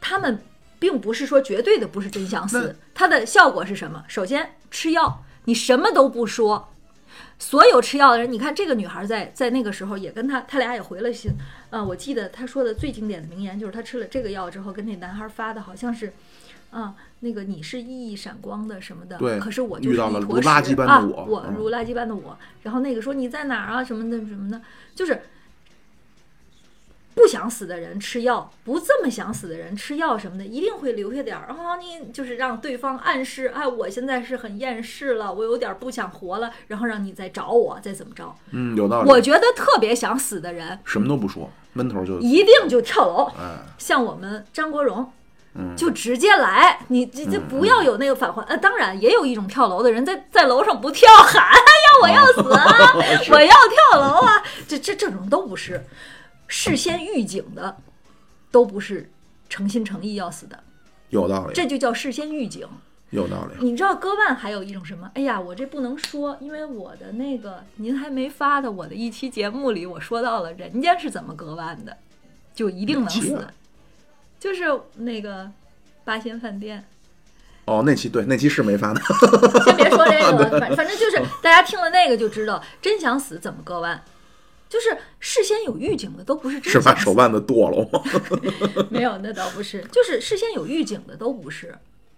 [0.00, 0.42] 他们
[0.78, 4.04] 并不是说绝对的不是真想死，它的效果是什么？
[4.08, 6.73] 首先吃药，你什么都不说。
[7.38, 11.32] 所有吃药的人，你看这个女孩在在那个时候也跟他，他俩也回了信。
[11.70, 16.12] 啊、我记得她说的最经典的名言就是她吃了这个药之后，跟那男孩发的好像是，
[16.70, 22.38] 啊，那个你是熠熠闪光的什么的，对可是我就如垃屎圾般的啊，我嗯我如垃圾般的我。
[22.62, 24.60] 然后那个说你在哪儿啊什么的什么的，
[24.94, 25.20] 就是
[27.14, 38.34] 不想死的人吃药，不这么想死的人吃药什么的，一定会留下点儿啊，你就是让对方暗示，哎，我现在是很厌世了，我有点不想活了，然后让你再找我，再怎么着。
[38.50, 39.08] 嗯，有道理。
[39.08, 43.30] 我觉得特别想死的人，什么都不说，闷头就一定就跳楼。
[43.38, 45.12] 哎，像我们张国荣，
[45.54, 48.42] 嗯就直接来，你这这不要有那个返还。
[48.46, 52.94] 呃，当然也有一种跳楼的人在在楼上不跳，喊哎呀我要死啊，
[53.30, 55.84] 我要跳楼啊，这这这种都不是
[56.56, 57.78] 事先预警的，
[58.52, 59.10] 都不是
[59.48, 60.62] 诚心诚意要死的，
[61.10, 62.64] 有道理，这就叫事先预警。
[63.10, 63.64] 有道理。
[63.64, 65.10] 你知道割腕还有一种什么？
[65.14, 71.96] 哎呀，我这不能说，因为我的那个您还没发的我的一期节目里，我说到了人家是怎么割腕的，
[72.54, 73.48] 就一定能死
[74.38, 75.50] 就是那个
[76.04, 76.84] 八仙饭店。
[77.64, 79.00] 哦，那期对，那期是没发的。
[79.64, 84.00] 先别说这个了， 反反正就是大家听了那个就知道，真想死怎么割腕，
[84.68, 88.02] 就是事先有预警的都不是真是把想死，手腕子剁了吗？
[88.90, 91.74] 没有那倒不是，就是事先有预警的都不是。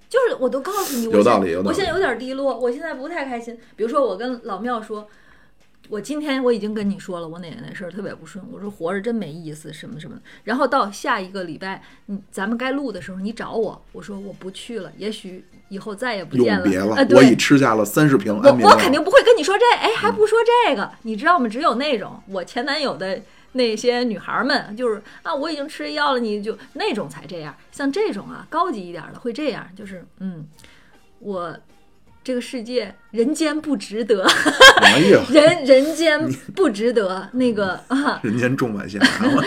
[0.08, 3.58] 就是我都告诉你，我有道现理有道理我现在有点低落，我现在不太开心。
[3.74, 5.08] 比如说，我跟老庙说，
[5.88, 10.22] 我今天我已经跟你说了，我奶奶那事儿特别不顺，我说活着真没意思，什么什么的。
[10.44, 16.64] 然后到下一个礼拜，你咱们该录的时候，你找我，我说我不去了，也许以后再也不见了。
[16.64, 18.74] 永别了啊，，对我已吃下了三十瓶我安眠药。
[18.74, 21.48] 我肯定不会跟你说这，哎，还不说这个，你知道吗？
[21.48, 23.20] 只有那种我前男友的
[23.52, 27.54] 那些女孩们，就是啊，我已经吃药了，你就那种才这样。
[27.70, 30.46] 像这种啊，高级一点的会这样，就是嗯，
[31.20, 31.56] 我
[32.26, 34.26] 这个世界人间不值得，
[34.82, 39.40] 哎呀，人人间不值得那个 啊，人间重晚霞嘛。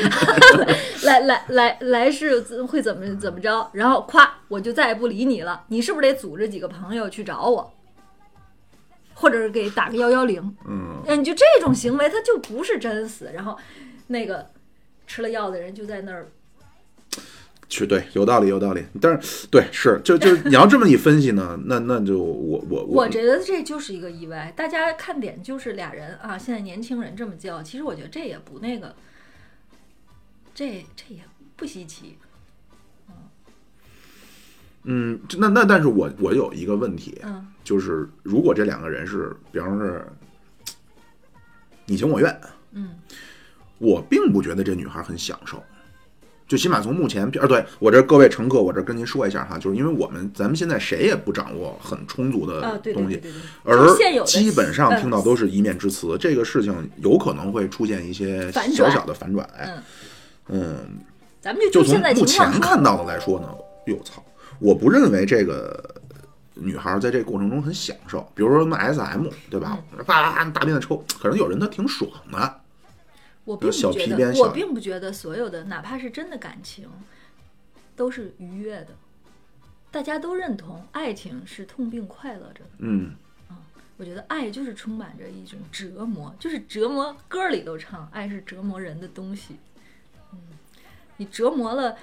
[1.03, 7.73] 来来来来世会怎么怎么着，然后咵我就再也不理你了，你是不是得组织几个朋友去找我，
[9.13, 10.55] 或者是给打个幺幺零？
[10.65, 13.29] 嗯，你，就这种行为，他就不是真死。
[13.33, 13.57] 然后，
[14.07, 14.47] 那个
[15.05, 16.29] 吃了药的人就在那儿，
[17.69, 18.83] 是对，有道理，有道理。
[18.99, 24.51] 但是对，是就就是你要这么一分析呢，那那就我我我觉得这就是一个意外。
[24.57, 28.95] 大家看点就是俩人啊，现在年轻人这么叫，其实我觉得这也不那个，
[30.55, 31.21] 这这也
[31.55, 32.17] 不稀奇。
[34.83, 40.07] 嗯，这那那但是我我有一个问题，嗯就是如果这两个人是，比方说是
[41.85, 42.97] 你情我愿，嗯
[43.77, 45.61] 我并不觉得这女孩很享受。
[46.49, 53.21] 就起码从目前，呃，对我这各位乘客，我这跟您说一下哈，就是因为我们咱们现在谁也不掌握很充足啊，的东西，
[53.63, 59.47] 而基本上嗯听到都是一面之词，这个事情有可能会出现一些小小的反转。
[59.55, 59.71] 哎
[60.47, 60.99] 嗯，嗯，
[61.39, 63.47] 咱们就就从目前看到的来说呢，
[63.85, 64.23] 哟操，
[64.57, 65.79] 我不认为这个
[66.55, 68.27] 女孩在这个过程中很享受。
[68.33, 69.77] 比如说什么 SM，对吧？
[69.91, 72.55] 嗯叭叭大鞭子抽，可能有人他挺爽的。
[73.49, 76.87] 我并不觉得，我并不觉得所有的哪怕是真的感情，
[77.95, 78.89] 都是愉悦的。
[79.89, 83.15] 大家都认同爱情是痛并快乐着的，嗯，
[83.97, 87.17] 我觉得爱就是充满着一种折磨，就是折磨。
[87.27, 89.57] 歌里都唱，爱是折磨人的东西。
[90.31, 90.37] 嗯，
[91.17, 91.97] 你折磨了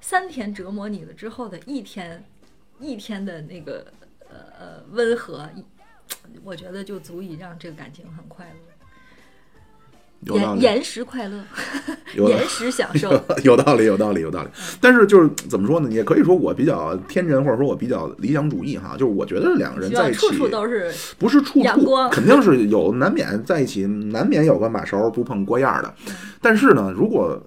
[0.00, 2.24] 三天，折磨你了之后的一天，
[2.80, 3.92] 一天的那个
[4.28, 5.64] 呃呃温和，一
[6.42, 8.69] 我觉得就足以让这个感情很快乐。
[10.20, 11.42] 延 有道理，延时快乐，
[12.14, 13.10] 延时享受。
[13.42, 14.48] 有道理，有道理，有道理。
[14.80, 15.90] 但是就是怎么说呢？
[15.90, 18.92] 也可以说我比较天真，或者说我比较理想主义哈。
[18.98, 25.94] 就是我觉得两个人在一起，处处都是不是处处肯定是有难免在一起，难免有个马勺不碰锅沿儿的。
[26.08, 27.38] 嗯但是呢，如果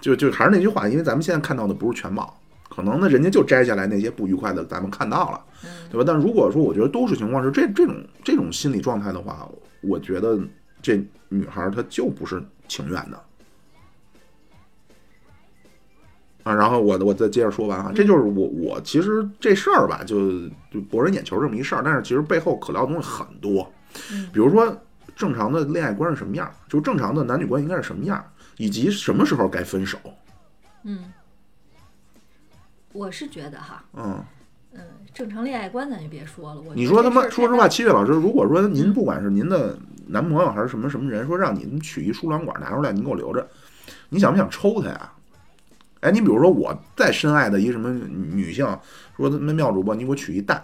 [0.00, 2.36] 就就还是那句话，因为咱们现在看到的不是全貌，
[2.68, 6.04] 可能呢人家就摘下来那些不愉快的，咱们看到了，嗯对吧？
[6.04, 9.48] 但如果说我觉得多数情况是这这种这种心理状态的话，
[9.80, 10.36] 我觉得
[10.82, 13.22] 这女孩她就不是情愿的。
[16.42, 23.72] 啊，然后我我再接着说完啊，这就是我我其实这事儿吧，就就博人眼球这么一事儿，但是其实背后可聊的东西很多，
[24.10, 24.76] 嗯比如说
[25.14, 28.24] 正常的恋爱观是什么样，就正常的男女关系应该是什么样，
[28.56, 29.98] 以及什么时候该分手。
[30.82, 31.12] 嗯，
[32.92, 34.24] 我是觉得哈，嗯，嗯，
[35.14, 36.60] 正常恋爱观咱就别说了。
[36.60, 43.46] 我你说他妈，说实话，七月老师，如果说您不管是您的男朋友还是什么什么人，说让你取一输卵管拿出来，您给我留着，
[44.08, 45.12] 你想不想抽他呀？
[46.00, 48.66] 哎，你比如说我再深爱的一个什么女性，
[49.16, 50.60] 说他妈妙主播，你给我取一蛋，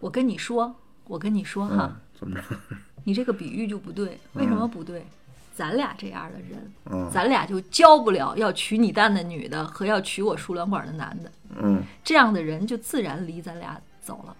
[0.00, 0.74] 我跟你说，
[1.06, 2.42] 我跟你说嗯哈，，怎么着？
[3.04, 5.04] 你这个比喻就不对，为什么不对？
[5.54, 11.30] 咱俩这样的人，嗯咱俩就交不了要娶你蛋的女的和要娶我输卵管的男的，
[11.62, 14.34] 嗯这样的人就自然离咱俩走了。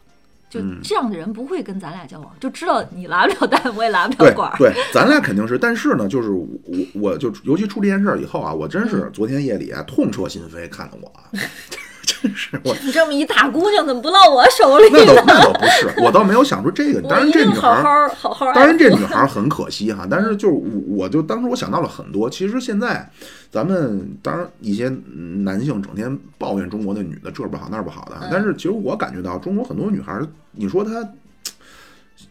[0.50, 4.57] 就嗯这样的人不会跟咱俩交往，就知道你拉不了蛋，我也拉不了管儿。
[4.57, 6.46] 对，咱俩肯定是，但是呢，就是我
[6.94, 11.31] 我就尤其出这件事儿以后啊，我真嗯是昨天夜里啊痛彻心扉，看得我啊，
[12.23, 15.25] 真是我你这么一大姑娘，怎么不落我手里那倒？
[15.27, 17.01] 那倒不是，我倒没有想出这个。
[17.09, 18.53] 当然这女孩儿，好好好。
[18.53, 20.62] 当然这女孩儿很可惜哈，但是就是我
[21.05, 22.29] 我就当时我想到了很多。
[22.29, 23.09] 其实现在
[23.51, 31.09] 咱们当然一些嗯男性整天抱怨中国的女的这不好那不好的嗯，但是其实我感觉到中国很多女孩儿，你说她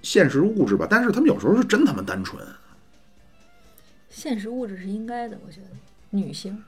[0.01, 2.41] 现实物质吧，但是她们有时候是真他妈单纯。
[4.09, 5.67] 现实物质是应该的，我觉得
[6.11, 6.63] 女性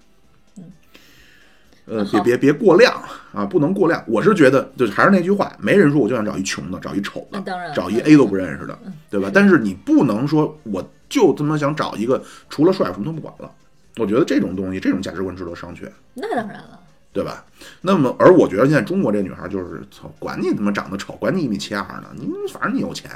[1.85, 2.93] 呃，别别别过量
[3.33, 4.03] 啊，不能过量。
[4.07, 7.41] 我是觉得，就是还是那句话，没人说我就想找一穷的，找一丑的
[7.73, 8.77] 找一嗯 A 都不认识的，
[9.09, 9.29] 对吧？
[9.33, 13.51] 但是你不能说我就他妈想找一个除了帅什么都不管了。
[13.97, 16.79] 我觉得这种东西，这种价值观值得商榷，那当然了。
[17.13, 17.45] 对吧？
[17.79, 23.09] 那么，而我觉得现在中国这女孩就是，操，管你他妈长得丑，管你一米七二呢，你反正你有钱，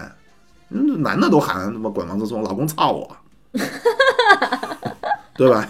[0.70, 3.18] 嗯，男的都喊他妈管王思聪，老公操我，
[5.36, 5.68] 对吧？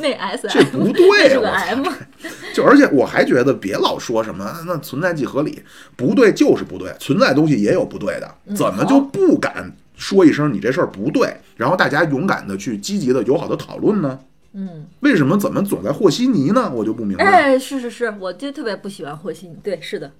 [0.00, 1.86] 那 S 这不对，是个 M，
[2.54, 5.62] 就而且我还觉得别老说什么那存在即合理，
[5.96, 14.18] 不对就是不对，存在东西也有不对的，嗯怎么就不敢说一声你这事儿不对，然后大家勇敢的去积极的友好的讨论呢？
[14.52, 16.68] 嗯，为什么怎么总在和稀泥呢？
[16.74, 20.10] 我就不明白哎，是是是，我就特别不喜欢和稀泥，对，是的，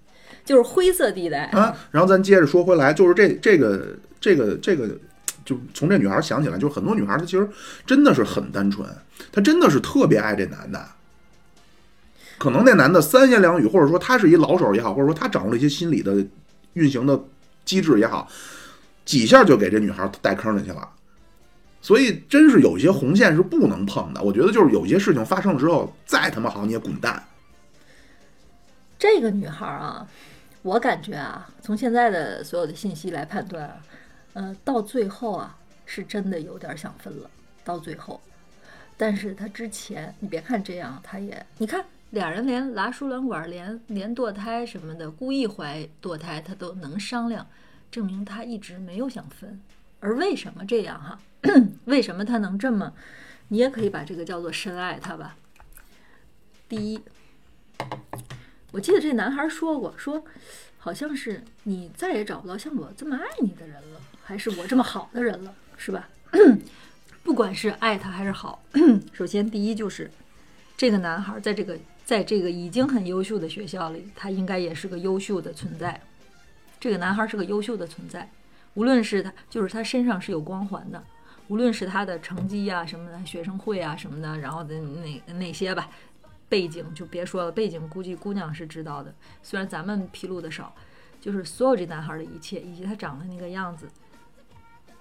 [0.44, 1.46] 就是灰色地带。
[1.46, 1.76] 啊。
[1.90, 4.88] 然后咱接着说回来，就是这这个这个这个，
[5.44, 7.48] 就从这女孩想起来，就是很多女孩她其实
[7.84, 8.88] 真的是很单纯，
[9.32, 10.88] 她真的是特别爱这男的。
[12.38, 16.26] 可能那男的三言两语，或者说他是一老手也好，或者说他掌握了一些心理的
[16.72, 17.20] 运行的
[17.66, 18.26] 机制也好，
[19.04, 20.88] 几下就给这女孩带坑里去了。
[21.82, 24.22] 所以真是有些红线是不能碰的。
[24.22, 27.22] 我觉得就是有些事情发生了之后，再他妈好你也滚蛋。
[28.98, 30.06] 这个女孩啊，
[30.62, 33.80] 我感觉啊，从现在的所有的信息来判断，
[34.32, 37.30] 呃，到最后啊，是真的有点想分了。
[37.64, 38.20] 到最后，
[39.00, 47.46] 但是她之前，你别看这样，她也，你看俩人连拉输卵管、连连堕胎什么的，故意怀堕胎，她都能商量，
[47.90, 49.58] 证明她一直没有想分。
[50.00, 51.18] 而为什么这样哈？
[51.86, 52.92] 为什么她能这么？
[53.48, 55.34] 你也可以把这个叫做深爱她吧。
[56.68, 57.00] 第一，
[58.70, 60.22] 我记得这男孩说过，说
[60.76, 66.06] 好像是你再也找不到像我这么爱你的人了，还是我这么好的人了，是吧？
[67.22, 68.62] 不管是爱他还是好，
[69.12, 70.10] 首先第一就是
[70.76, 76.00] 这个男孩在这个在这个已经很优秀的学校里，他应该也是个优秀的存在。
[76.80, 78.30] 这个男孩是个优秀的存在，
[78.74, 81.04] 无论是他，就是他身上是有光环的，
[81.48, 85.90] 无论是他的成绩呀、什么的，学生会啊什么的，然后的那那些吧，
[86.48, 90.74] 背景就别说了，背景估计姑娘是知道的，虽然咱们披露的少，
[91.20, 93.86] 就是所有这男孩的一切，以及他长的那个样子，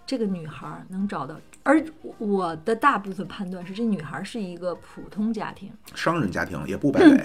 [0.09, 1.85] 这个女孩能找到，而
[2.17, 7.15] 我的大部分判断是，这女孩是一个普通家庭，商人家庭也不败北，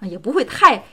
[0.00, 0.84] 啊，也不会太，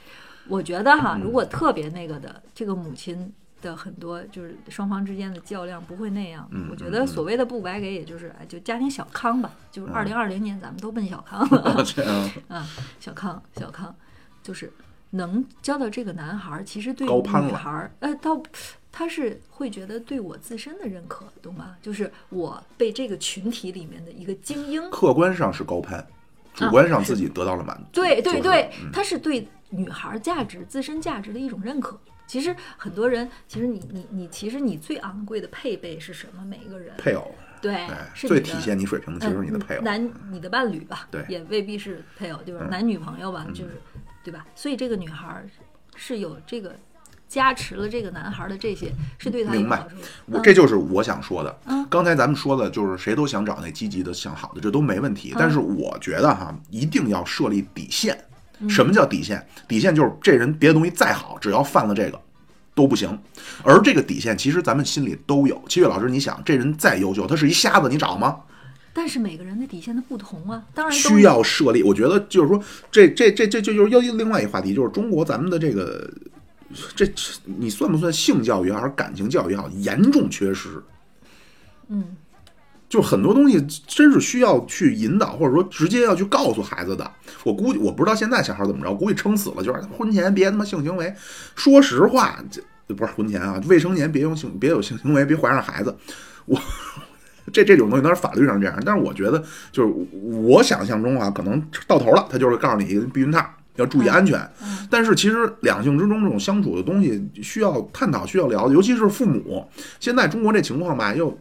[0.48, 3.30] 我觉得哈，如果特别那个的，这个母亲
[3.62, 6.48] 的很多就是双方之间的较量不会那样。
[6.52, 9.52] 嗯我觉得所谓的不白给，也就是哎，就家庭小康吧。
[9.70, 11.86] 就是嗯二零二零年咱们都奔小康 了。
[12.48, 12.66] 啊，
[13.02, 13.94] 小康，小康，
[14.41, 14.72] 就是
[15.16, 18.41] 能交到这个男孩儿，其实对女孩儿，呃，倒
[18.91, 21.76] 他是会觉得对我自身的认可，懂吗？
[21.82, 26.05] 就是我被这个群体里面的一个精英，客观上是高攀，
[26.53, 27.84] 主观上自己得到了满足。
[27.84, 31.99] 啊对对就是对嗯，他是对女孩儿价值、自身价值的一种认可。
[32.26, 36.43] 其实很多人，其实你你你，其实你最昂贵的配备是什么？
[36.45, 39.82] 每一个人配偶，对哎，最是体现你水平的其实是你的嗯配偶。
[39.84, 42.61] 男你的伴侣吧，对也未必是配偶，对吧？
[42.64, 43.80] 嗯男女朋友吧，就是
[44.24, 44.45] 对吧？
[44.55, 45.45] 所以这个女孩儿
[45.95, 46.76] 是有这个
[47.28, 50.01] 加持了这个男孩儿的这些，是对他有明白好处的。
[50.28, 51.59] 我嗯这就是我想说的。
[51.65, 55.36] 嗯刚才咱们说的就是谁都想找那积极的、想好的，这都没问嗯题。
[55.38, 58.17] 但是我觉得哈，一定要设立底线。
[58.59, 59.45] 嗯什么叫底线？
[59.67, 62.21] 底线就是这人别的东西再好，只要犯了这个
[62.74, 63.19] 都不行。
[63.61, 65.61] 而这个底线其实咱们心里都有。
[65.67, 68.39] 七月老师，你想，这人再优秀，他是一瞎子，你找吗？
[68.94, 71.82] 但是每个人的底线的不同啊，当然需要设立。
[71.82, 76.08] 我觉得就是说，这这这这这就是又另外一个话题，就是中国咱们的这个
[76.96, 77.12] 这
[77.44, 80.70] 你算不算性教育也好，还是感情教育也好，严重缺失。
[81.88, 82.16] 嗯，
[82.88, 87.12] 就很多东西真是需要去引导，或者说直接要去告诉孩子的。
[87.44, 91.14] 我估计我不知道现在小孩怎么着，估计撑死了，就是婚前别他妈性行为。
[91.56, 92.41] 说实话，
[92.88, 95.96] 这不是婚前啊，未成年别用性别有性行为，别怀上孩子。
[96.46, 96.60] 我
[97.52, 103.46] 这这种东西当然法律上这样，但是我觉得就是我想象中啊，可能到头了，他就是告诉你避孕套。
[103.76, 109.68] 要注意安全，嗯但是其实两性之中这种相处的东西需要探讨、需要聊的，尤其是父母。
[110.00, 111.36] 现在中国这情况吧，又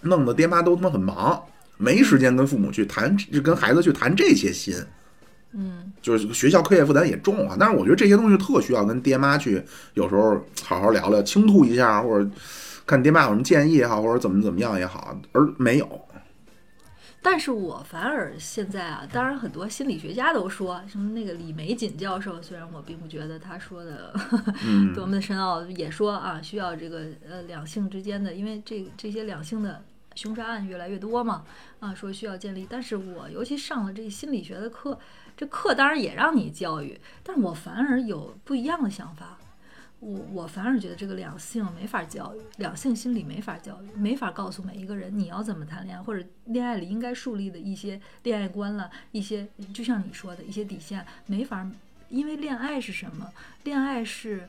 [0.00, 1.40] 弄得爹妈都他妈很忙，
[1.76, 4.74] 没时间跟父母去谈，就跟孩子去谈这些心。
[5.52, 9.62] 嗯，就是学校课业负担也重啊，但是我觉得这些东西特需要跟爹妈去
[9.94, 12.28] 有时候好好聊聊，倾吐一下，或者
[12.90, 15.88] 看爹妈有什么建议也好，或者怎么怎么样也好，而没有。
[17.22, 24.12] 但是我反而现在啊，当然很多心理学家都说，什么那个李玫瑾教授，虽然我并不觉得他说的
[24.66, 29.84] 嗯 多么的深奥，也说啊，需要这个呃两性之间的，因为这这些两性的
[30.16, 31.44] 凶杀案越来越多嘛，
[31.78, 32.66] 啊，说需要建立。
[32.68, 34.98] 但是我尤其上了这心理学的课，
[35.36, 39.38] 这课当然也让你教育，但是我反而有不一样的想法。
[40.00, 51.70] 我我反而觉得这个两性没法教育，两性心理没法教育，没法告诉每一个人你要怎么谈恋爱，或者恋爱里应该树立的一些恋爱观了，一些就像你说的一些底线，没法，
[52.08, 53.30] 因为恋爱是什么？
[53.64, 54.48] 恋爱是，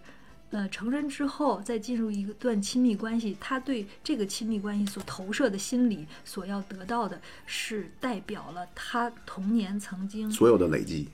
[0.51, 11.09] 呃，成人之后再进入一个段亲密关系，他对这个亲密关系所投射的心理所要得到的是代表了他童年曾经所有的累积，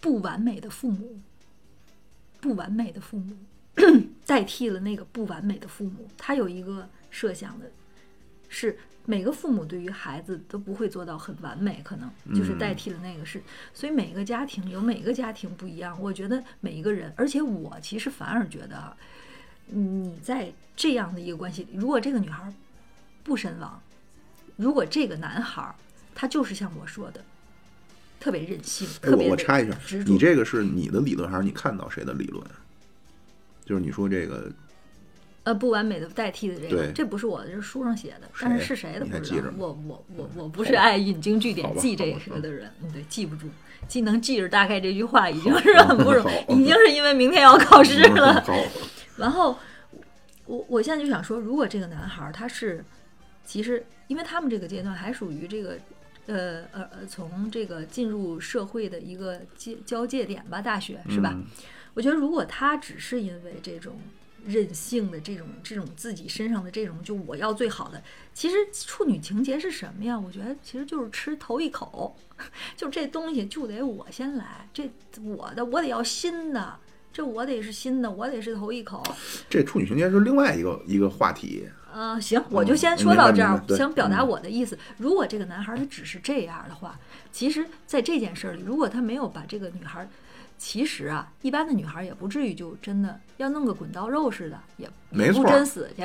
[0.00, 1.18] 不完美的父母，
[2.40, 3.36] 不完美的父母
[4.26, 6.08] 代替了那个不完美的父母。
[6.16, 7.70] 他有一个设想的，
[8.48, 13.42] 是每个父母对于孩子都不会做到很完美，可能就是代替了那个是。
[13.72, 16.00] 所以每个家庭有每个家庭不一样。
[16.00, 18.96] 我觉得每一个人，而且我其实反而觉得啊，
[19.66, 22.52] 你在这样的一个关系里，如果这个女孩
[23.22, 23.80] 不身亡，
[24.56, 25.74] 如果这个男孩
[26.14, 27.22] 他就是像我说的。
[28.20, 32.42] 特别任性，特别的我插一下，你这个是你的理论还是你看到谁的理论？
[33.64, 34.50] 就是你说这个
[35.44, 39.48] 呃，不完美的代替的这个，这不是我的，这是书上写的，但是是谁的不知道。
[39.58, 43.46] 我我我我不是爱引经据典记这个的人，嗯，对，记不住，
[43.86, 48.42] 既能记着大概这句话已经是很不容易，已经是因为明天要考试了。
[48.42, 48.54] 好，
[49.16, 49.56] 然后
[50.46, 52.84] 我我现在就想说，如果这个男孩儿他是，
[53.44, 55.78] 其实因为他们这个阶段还属于这个。
[56.26, 61.32] 呃呃呃，从这个进入社会的一个界交界点吧，大学是吧？
[61.34, 61.44] 嗯
[61.94, 63.98] 我觉得如果他只是因为这种
[64.46, 68.02] 任性的这种这种自己身上的这种就我要最好的，
[68.34, 70.18] 其实处女情节是什么呀？
[70.18, 72.16] 我觉得其实就是吃头一口，
[72.76, 74.90] 就这东西就得我先来，这
[75.22, 76.76] 我的我得要新的，
[77.12, 79.02] 这我得是新的，我得是头一口。
[79.48, 81.66] 这处女情节是另外一个一个话题。
[81.94, 86.98] 呃，行，我就先嗯说到这儿想表达嗯我的意思，如果这个男孩他只是这样的话，
[87.30, 90.06] 其实在这件事儿里，如果他没有把这个女孩，
[90.56, 96.04] 其实啊，一般的女孩也不至于就真的要弄个滚刀肉似的，也没不真死去，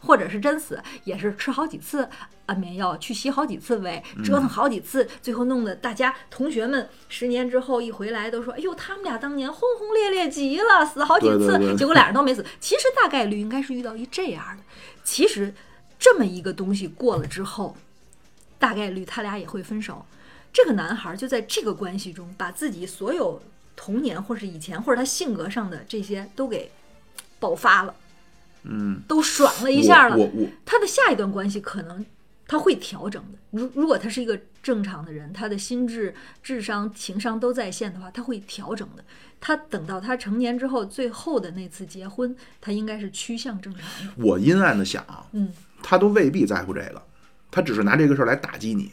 [0.00, 2.06] 或者是真死，也是吃好几次
[2.44, 11.46] 安眠药，去洗好几次胃，折嗯腾好几次，最后弄得大家同学们十年之后一回来都说：“哎呦，他们俩当年轰轰烈烈极了，死好几次。
[11.46, 12.44] 对对对结果俩人都没死。
[12.60, 14.62] 其实大概率应该是遇到一这样的。
[15.02, 15.54] 其实
[15.98, 17.74] 这么一个东西过了之后，
[18.58, 20.04] 大概率他俩也会分手。
[20.52, 23.40] 这个男孩就在这个关系中，把自己所有
[23.76, 26.70] 童年或是以前或者他性格上的这些都给
[27.38, 27.94] 爆发了。
[28.64, 30.16] 嗯，都爽了一下了
[30.64, 32.04] 他的下一段关系可能
[32.46, 33.38] 他会调整的。
[33.50, 39.04] 如如果他是一个正常的人，他的心智、智商、情商都在线的话，他会调整的。
[39.40, 44.12] 他等到他成年之后，最后的那次结婚，他应该是趋向正常的。
[44.16, 45.52] 我阴暗的想，嗯，
[45.82, 47.02] 他都未必在乎这个，
[47.50, 48.92] 他只是拿这个事儿来打击你。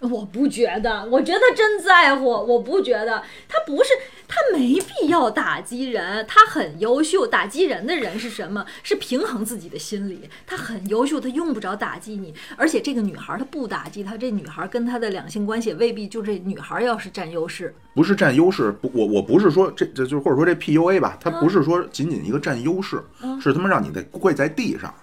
[0.00, 3.90] 我不觉得，我觉得真在乎，我不觉得他不是，
[4.28, 7.26] 他没必要打击人，他很优秀。
[7.26, 8.64] 打击人的人是什么？
[8.82, 10.28] 是平衡自己的心理。
[10.46, 12.34] 他很优秀，他用不着打击你。
[12.56, 17.74] 而且这个女孩她不打击他，这女孩跟他的两性关系也未必就这女孩要是占优势。
[17.94, 23.02] 不是占优势，不，我我不是说这这就或者说这 PUA 吧，它不是说仅仅一个占优势，
[23.40, 24.94] 是他妈让你得跪在地上，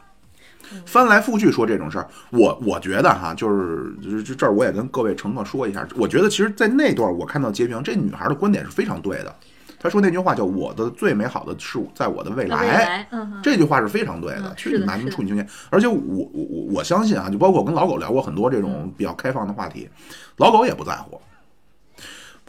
[0.86, 2.08] 翻来覆去说这种事儿。
[2.32, 9.36] 我我觉得哈，就是就是这这儿我也跟各位乘客说一下，我觉得其实，在那段我看到截屏，这女孩的观点是非常对的。
[9.80, 15.46] 她说那句话叫“我的最美好的是在我的未来”，未来，嗯，这句话是非常对的嗯，去你妈是的是的处女情节。
[15.70, 19.90] 而且我我我我相信啊，就包括我跟老狗聊过很多这种比较开放的话题，
[20.38, 21.20] 老狗也不在乎。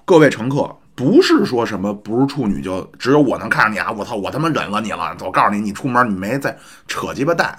[0.05, 3.91] 各位乘客，不是说什么不是处女就只有我能看上你啊！
[3.91, 5.17] 我操，我他妈忍了你了！
[5.25, 6.57] 我告诉你，你出门你没在
[6.87, 7.59] 扯鸡巴蛋。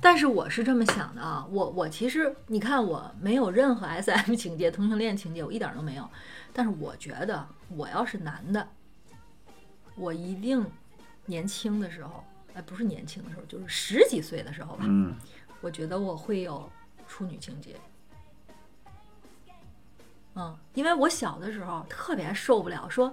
[0.00, 6.08] 但是我是这么想的啊，我我其实你看我没有任何 S M 情节、同性恋情节，我一点都没有。
[6.52, 8.68] 但是我觉得我要是男的，
[9.96, 10.64] 我一定
[11.26, 12.24] 年轻的时候，
[12.54, 15.14] 哎，不是年轻的时候，就是十几岁的时候吧，嗯，
[15.60, 16.68] 我觉得我会有
[17.06, 17.76] 处女情节。
[20.34, 23.12] 嗯，因为我小的时候特别受不了，说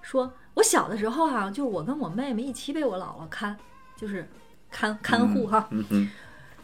[0.00, 3.56] 说我小的时候哈、就是我跟我妹妹一起被我姥姥看，
[3.96, 4.28] 就是
[4.70, 5.68] 看看护哈、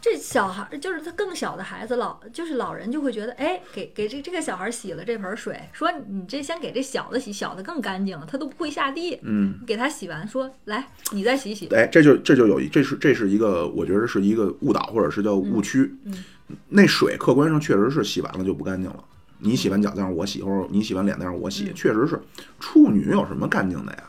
[0.00, 15.96] 这小孩儿就是他更小的孩子，老就是老人就会觉得，哎，给给这这个小孩洗了这盆水，说你这先给这小的洗，小的更干净了，他都不会下地，嗯，给他洗完，说来你再洗洗，哎，这就这就有一，这是这是一个，我觉得是一个误导，或者是叫误区。
[16.04, 16.24] 嗯
[16.68, 19.02] 那水客观上确实是洗完了就不干净了。
[19.38, 22.20] 你洗完脚再让我洗，或者你洗完脸再让我洗，嗯确实是。
[22.60, 24.04] 处女有什么干净的呀？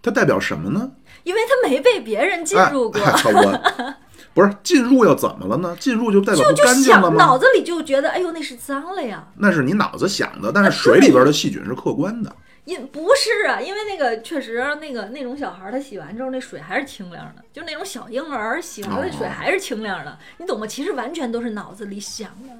[0.00, 0.92] 它代表什么呢？
[1.24, 3.00] 因为他没被别人进入过，
[4.32, 5.76] 不是进入又怎么了呢？
[5.78, 7.36] 进入就代表干净了想脑？
[7.36, 12.34] 子里就觉得，哎呦那是脏了呀，那是你脑子想的，但是水里边的细菌是客观的。
[12.64, 20.66] 因不是啊，因为那个确实那个那种小孩儿他洗完之后那水还是清凉的，就那种小婴儿洗完了水哦还是清凉的，你懂吗？
[20.66, 22.54] 其实完全都是脑子里想的，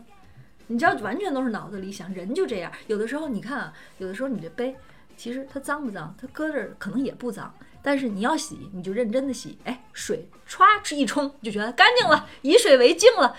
[0.66, 2.70] 你知道，完全都是脑子里想，人就这样。
[2.86, 4.76] 有的时候你看啊，有的时候你这杯
[5.16, 7.52] 其实它脏不脏，它搁这儿可能也不脏。
[7.84, 13.36] 但是你要洗，你就认真的洗，哎，水歘一冲就觉得干净了，以水为镜了。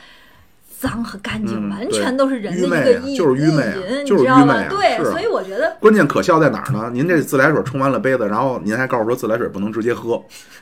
[0.77, 4.61] 脏和干净嗯完全都是人的一个意就是愚昧啊意淫，就是你知道吗？
[4.61, 6.91] 愚昧啊对，所以我觉得关键可笑在哪儿呢？
[6.93, 10.21] 您这自来水冲完了杯子，然后您还告诉说自来水不能直接喝，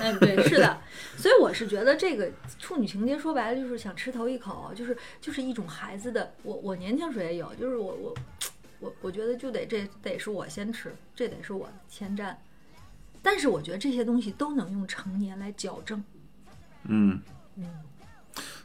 [0.00, 0.78] 嗯，对，是的，
[1.16, 2.30] 所以我是觉得这个
[2.60, 6.32] 处女情节说白了就是想吃头一口，就是就是一种孩子的。
[6.44, 8.14] 我我年轻时候也有，就是我我
[8.78, 12.38] 我我觉得就得这得是我先吃，这得是我的先占。
[13.30, 16.02] 但是我觉得这些东西都能用成年来矫正。
[16.86, 17.20] 嗯
[17.58, 17.64] 嗯，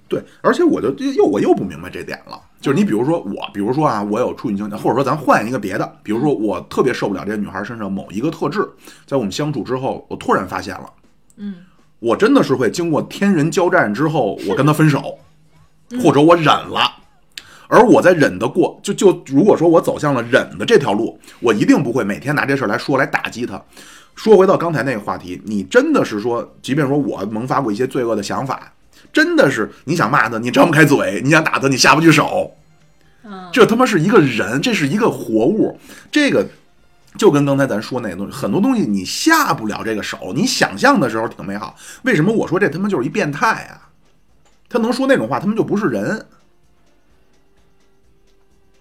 [0.07, 8.65] 对，而且我就又我又不明白这点了，就是你比如说我，比如说啊，我有处女情节，或者说咱换一个别的，比如说我特别受不了这个女孩身上某一个特质，
[9.05, 10.93] 在我们相处之后，我突然发现了，
[11.35, 11.55] 嗯，
[11.99, 15.19] 我真的是会经过天人交战之后，我跟她分手，
[16.01, 16.99] 或者我忍了。
[17.67, 23.61] 而我在忍的过，就就如果说我走向了忍的这条路，我一定不会每天拿这事儿来说来打击她。
[24.15, 28.71] 说回到刚才那个话题，你真的是说，即便说我萌发过一些罪恶的想法，
[29.11, 32.55] 真的是你想骂他，你张不开嘴；你想打他，你下不去手。
[33.25, 35.79] 嗯这他妈是一个人，这是一个活物，
[36.11, 36.45] 这个
[37.17, 41.75] 就跟刚才咱说那个东西，很多东西你下不了这个手，你想象的时候挺美好。
[42.03, 43.89] 为什么我说这他妈就是一变态啊？
[44.67, 46.25] 他能说那种话，他们就不是人。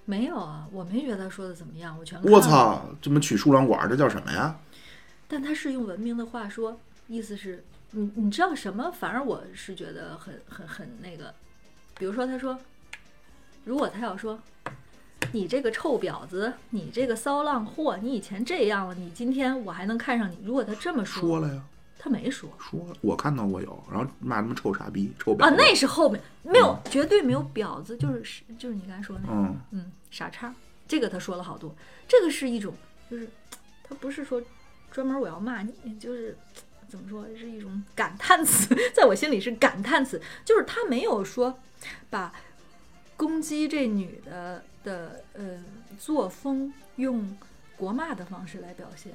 [0.04, 2.18] 没有啊，我没觉得他说的怎么样，我全。
[2.24, 4.56] 我操，这么取输卵管，这叫什么呀？
[5.32, 6.78] 但他是用文明的话说，
[7.08, 8.92] 意思是你你知道什么？
[8.92, 11.34] 反而我是觉得很很很那个，
[11.96, 12.58] 比如说他说，
[13.64, 14.38] 如果他要说
[15.32, 20.36] 你这个臭婊子，你这个骚浪货，你以前这样了，你今天我还能看上你？
[20.44, 21.62] 如果他这么说，说了呀，
[21.98, 22.50] 他没说。
[22.58, 29.60] 说了，我看到过有，然后骂他们臭傻逼、臭婊啊，那是后面没有，绝对没有婊子，就是就是你刚才说那个，嗯。
[29.70, 30.54] 嗯，傻叉，
[30.86, 31.74] 这个他说了好多，
[32.06, 32.74] 这个是一种，
[33.10, 33.26] 就是
[33.82, 34.42] 他不是说
[34.92, 36.36] 专门我要骂你，就是
[36.86, 41.58] 怎么说，是一种感叹词， 在我心里是感叹词，就是他没有说
[42.10, 42.30] 把
[43.16, 45.64] 攻击这女的的呃
[45.98, 47.34] 作风用
[47.74, 49.12] 国骂的方式来表现，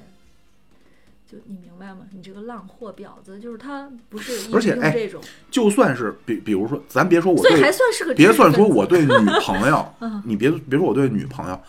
[1.30, 2.08] 就你明白吗？
[2.10, 11.60] 你这个浪货婊子，就是他不是一而且哎这种，就算是比比如说，咱别说我所以还，算是个别算说我对女朋友 嗯，你别别说我对女朋友，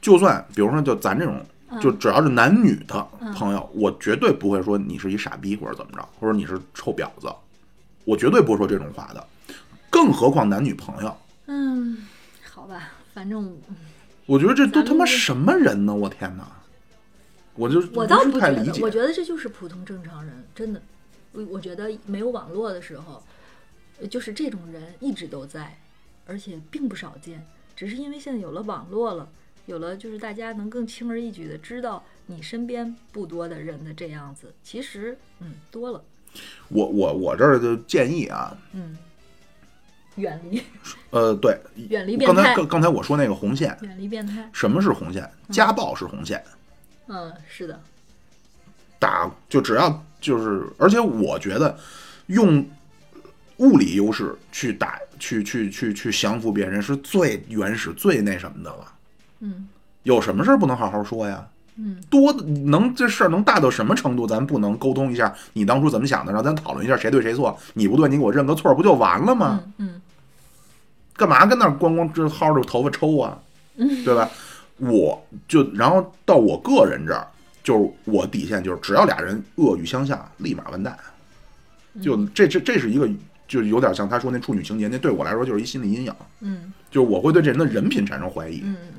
[0.00, 1.40] 就算比如说就咱这种。
[1.72, 7.32] 嗯就只要是男女的朋友，我绝对不会说你是一傻逼或者怎么着，或者你是臭婊子，
[8.04, 9.26] 我绝对不会说这种话的。
[9.88, 11.16] 更何况男女朋友，
[11.46, 12.06] 嗯，
[12.50, 13.56] 好吧，反正
[14.26, 15.94] 我觉得这都他妈什么人呢？
[15.94, 16.46] 我天哪！
[17.54, 18.82] 我就我倒不太理解。
[18.82, 20.80] 我觉得这就是普通正常人，真的。
[21.32, 23.22] 我我觉得没有网络的时候，
[24.00, 25.78] 呃就是这种人一直都在，
[26.26, 27.46] 而且并不少见。
[27.74, 29.28] 只是因为现在有了网络了，
[29.66, 36.02] 有了就是大家能更轻而易举的知道你身边不多的人的这样子，其实嗯多了，
[36.68, 38.96] 我我我这儿就建议啊，嗯，
[40.16, 40.62] 远离
[41.10, 41.58] 呃，对，
[41.88, 44.48] 远离变态，刚才刚刚才我说那个红线，远离变态。
[44.52, 45.30] 什么是红线？
[45.50, 46.42] 家暴是红线，
[47.06, 47.80] 嗯，是的，
[48.98, 51.78] 打就只要就是，而且我觉得
[52.26, 52.66] 用
[53.58, 58.91] 物理优势去打去去去去降服别人是最原始最那什么的了。
[59.42, 59.68] 嗯
[60.04, 61.46] 有什么事儿不能好好说呀？
[61.76, 64.26] 嗯多能这事儿能大到什么程度？
[64.26, 66.32] 咱不能沟通一下，你当初怎么想的？
[66.32, 67.58] 让咱讨论一下谁对谁错。
[67.74, 69.60] 你不对，你给我认个错，不就完了吗？
[69.78, 70.02] 嗯嗯
[71.14, 73.38] 干嘛跟那儿光光这薅着头发抽啊？
[73.76, 74.28] 对吧？
[74.78, 77.26] 我就然后到我个人这儿，
[77.62, 80.96] 就是我底线就是，只要俩人恶语相向，立马完蛋。
[82.02, 83.08] 就这这这是一个，
[83.46, 88.91] 就有点像他说那处女情节，那对我来说就是一心理阴影，嗯就是我会对这人的人品产生怀疑嗯嗯嗯嗯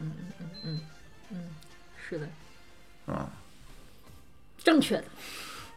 [3.08, 3.30] 啊。
[4.64, 5.04] 正确的。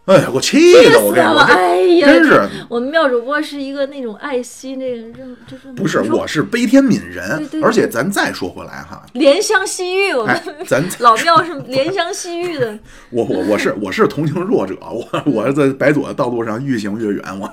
[0.06, 1.12] 哎呀，我气的我！
[1.12, 12.78] 跟你说，哎呀，真是我们妙主播是一个那种爱惜那个，这就是不是，我是悲天悯人对对，对而且咱再说回来哈，怜香惜玉，我们、哎，咱 老庙是怜香惜玉的。
[13.10, 17.40] 我我我是我是同情弱者，我我是在白左的道路上愈行越远。
[17.40, 17.52] 我，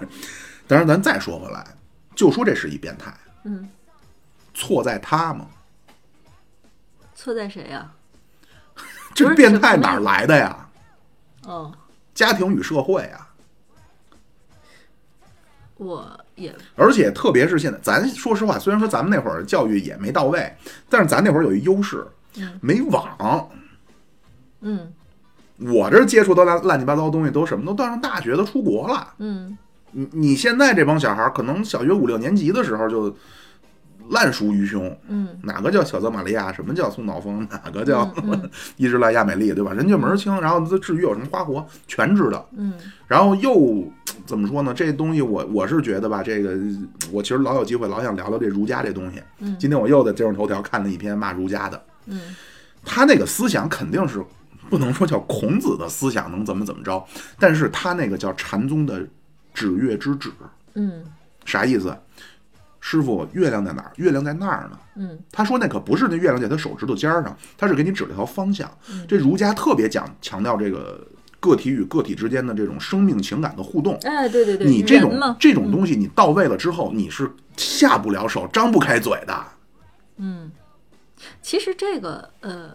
[0.67, 1.65] 但是咱再说回来，
[2.13, 3.11] 就说这是一变态，
[3.45, 3.67] 嗯，
[4.53, 5.47] 错在他吗？
[7.15, 7.89] 错在谁呀、
[9.13, 10.67] 这变态哪儿来的呀？
[11.45, 11.71] 哦，
[12.13, 13.27] 家庭与社会啊，
[15.77, 20.55] 我也而且特别是现在，咱说实话，虽然说咱们那会儿教育也没到位，
[20.89, 22.07] 但是咱那会儿有一优势，
[22.61, 23.49] 没网。
[24.61, 24.93] 嗯
[25.59, 29.13] 我这接触到乱乱七八糟的东西都什么都到上大学都出国了。
[29.19, 29.57] 嗯
[29.91, 33.15] 你你现在这帮小孩儿，可能小学五六年级的时候就
[34.09, 39.73] 烂熟于胸，嗯哪个叫小泽玛利亚，什么叫松岛枫，哪个叫嗯嗯伊芝兰亚美丽，对吧？
[39.73, 42.47] 人家门儿清，然后至于有什么花活，全知道。
[42.57, 42.73] 嗯
[43.07, 43.85] 然后又
[44.25, 44.73] 怎么说呢？
[44.73, 46.57] 这东西我我是觉得吧，这个
[47.11, 49.21] 我其实老有机会，老想聊聊这儒家这东西。
[49.39, 52.35] 嗯今天我又在今日头条看了一篇骂儒家的，嗯
[52.83, 54.21] 他那个思想肯定是
[54.69, 57.03] 不能说叫孔子的思想能怎么怎么着，
[57.39, 59.05] 但是他那个叫禅宗的
[59.53, 60.29] 指月之指，
[60.73, 61.03] 嗯
[61.45, 61.95] 啥意思？
[62.85, 63.93] 师傅，月亮在哪儿？
[63.95, 64.77] 月亮在那儿呢。
[64.95, 68.69] 嗯他说那可不是那月亮在他手指头尖儿上，他是给你指了一条方向。
[68.89, 71.07] 嗯这儒家特别讲强调这个
[71.39, 73.97] 个体与个体之间的这种生命情感的互动。
[74.03, 79.45] 哎，对对对，你这种，这种东西你到位了之后，你是下不了手、张不开嘴的。
[80.17, 80.51] 嗯，
[81.41, 82.71] 其实这个呃，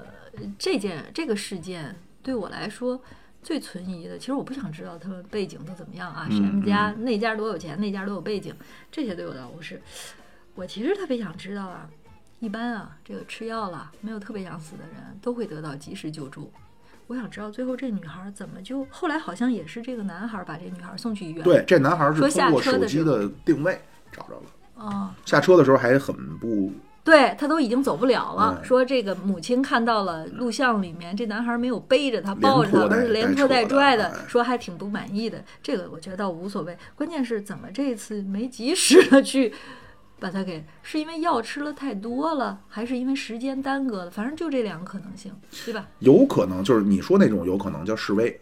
[0.59, 2.99] 这件这个事件对我来说
[3.43, 8.55] 最存疑的，其实我不想知道他们背景都怎么样啊，嗯谁们家那家多有钱，那家多有背景，
[8.91, 9.81] 这些对我倒不是。
[10.55, 11.89] 我其实特别想知道啊，
[12.41, 16.53] 一般啊，这个吃药了没有特别想死的人都会得到及时救助。
[17.07, 21.43] 我想知道最后这女孩怎么就后来好像也是这个男孩把这女孩送去医院。
[21.43, 23.81] 对，这男孩是通过手机的定位
[24.13, 24.43] 找着了，
[24.75, 26.71] 哦，下车的时候还很不
[27.09, 28.59] 对他都已经走不了了。
[28.59, 35.43] 嗯说这个母亲看到了录像里面，这男孩没有背着他，抱着他，而是连拖带拽的说还挺不满意的。
[35.63, 39.55] 这个我觉得倒无所谓，关键是怎么这次没及时的去
[40.21, 44.11] 把他给，是因为药吃了太多了，还是因为时间耽搁了？
[44.11, 45.33] 反正就这两个可能性，
[45.65, 45.87] 对吧？
[46.01, 48.39] 有可能，就是你说那种有可能叫示威。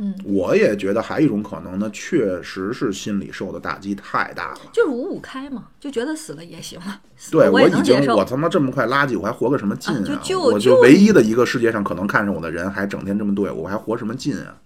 [0.00, 4.60] 嗯，我也觉得还有一种可能呢，确实是心理受的打击太大了。
[4.72, 7.00] 就是五五开嘛，就觉得死了也行了，
[7.32, 8.24] 对了我已经我。
[8.24, 14.56] 他妈这么快垃圾，我还活个什么劲啊就就我就唯一的一个世界上可能看上我的人，还整天这么对我，我还活什么劲啊？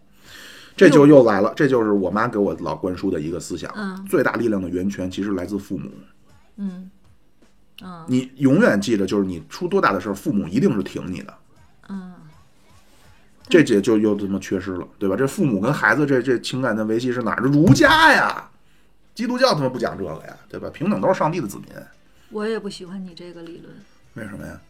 [0.76, 5.90] 这就又来了，这就是我妈给我老灌输的一个思想：嗯最大力量的源泉其实来自父母。
[6.56, 6.90] 嗯
[7.82, 11.34] 嗯你永远记着，就是你出多大的事儿，父母一定是挺你的。
[13.52, 15.14] 嗯，这节就又这么缺失了，对吧？
[15.14, 17.42] 这父母跟孩子这这情感的维系是哪儿？
[17.42, 18.50] 这儒家呀，
[19.14, 20.70] 基督教他妈不讲这个呀，对吧？
[20.70, 21.66] 平等都是上帝的子民，
[22.30, 23.74] 我也不喜欢你这个理论。
[24.14, 24.60] 为什么呀？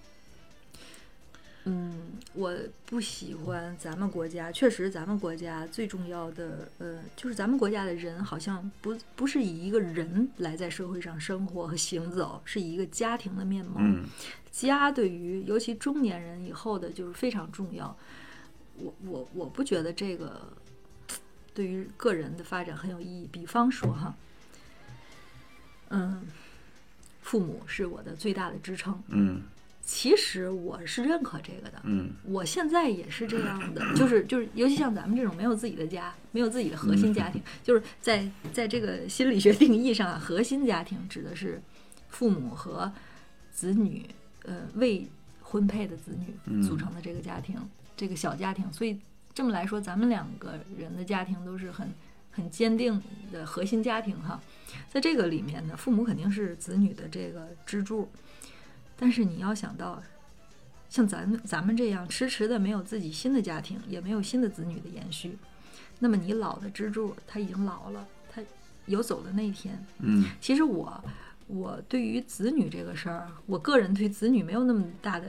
[1.64, 1.95] 嗯，
[2.35, 2.53] 我
[2.87, 13.74] 不喜欢咱们国家，确实咱们国家最重要的，呃，就是咱们国家的人好像不不是以一个人来在社会上生活和行走，是以一个家庭的面貌。
[13.78, 14.07] 嗯
[14.51, 17.97] 家对于尤其中年人以后的就是非常重要。
[18.83, 20.53] 我我我不觉得这个
[21.55, 23.28] 对于个人的发展很有意义。
[23.30, 24.14] 比方说哈，
[25.91, 26.26] 嗯，
[27.20, 29.03] 父母是我的最大的支撑。
[29.09, 29.43] 嗯
[29.85, 31.83] 其实我是认可这个的。
[31.83, 41.61] 嗯我现在也是这样的， 就是就是，尤其像咱们这种没有自己的家、没有自己的核心家庭，就是在在这个心理学定义上啊，核心家庭指的是
[42.09, 42.93] 父母和
[43.51, 44.09] 子女，
[44.45, 45.05] 呃，未
[45.41, 47.57] 婚配的子女组成的这个家庭，
[47.97, 48.72] 这个小家庭。
[48.72, 48.99] 所以
[49.34, 51.93] 这么来说，咱们两个人的家庭都是很
[52.30, 54.40] 很坚定的核心家庭哈。
[54.88, 58.09] 在这个里面呢，父母肯定是子女的这个支柱，
[58.97, 60.03] 但是你要想到，
[60.88, 65.36] 像咱们咱们这样迟迟的没有自己新的家庭，也没有新的子女的延续，
[65.99, 68.43] 那么你老的支柱他已经老了，他
[68.86, 69.84] 有走的那一天。
[69.99, 71.03] 嗯其实我
[71.47, 75.28] 我对于子女这个事儿，我个人对子女没有那么大的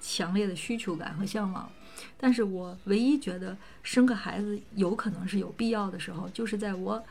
[0.00, 1.70] 强烈的需求感和向往，
[2.18, 7.02] 但是我唯一觉得生个孩子有可能是有必要的时候，就是在我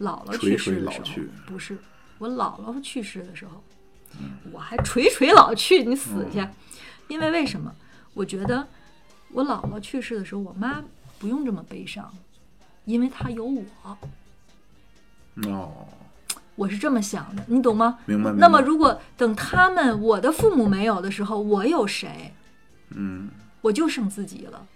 [0.00, 1.06] 姥姥去世的时候
[1.46, 1.78] 不是
[2.18, 3.62] 我姥姥去世的时候，
[4.52, 6.46] 我还垂垂老去，你死去！
[7.08, 7.74] 因为为什么？
[8.14, 8.66] 我觉得
[9.32, 10.82] 我姥姥去世的时候，我妈
[11.18, 12.12] 不用这么悲伤，
[12.84, 13.62] 因为她有我。
[15.46, 15.86] 哦，
[16.56, 17.98] 我是这么想的，你懂吗？
[18.06, 22.34] 明白明白那么如果等他们我的父母没有的时候，我有谁？
[22.90, 23.30] 嗯，
[23.62, 24.66] 我就剩自己了。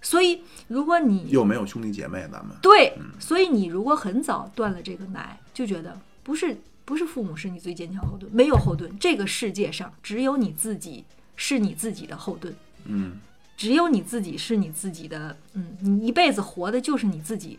[0.00, 11.04] 所以，如果你又没有兄弟姐妹，咱们对，所以你如果很早断了这个奶，就觉得不是不是父母是你最坚强后盾，没有后盾，这个世界上只有你自己
[11.34, 12.54] 是你自己的后盾，
[12.84, 13.18] 嗯
[13.56, 17.58] 只有你自己是你自己的，嗯，你一辈子活的就是你自己，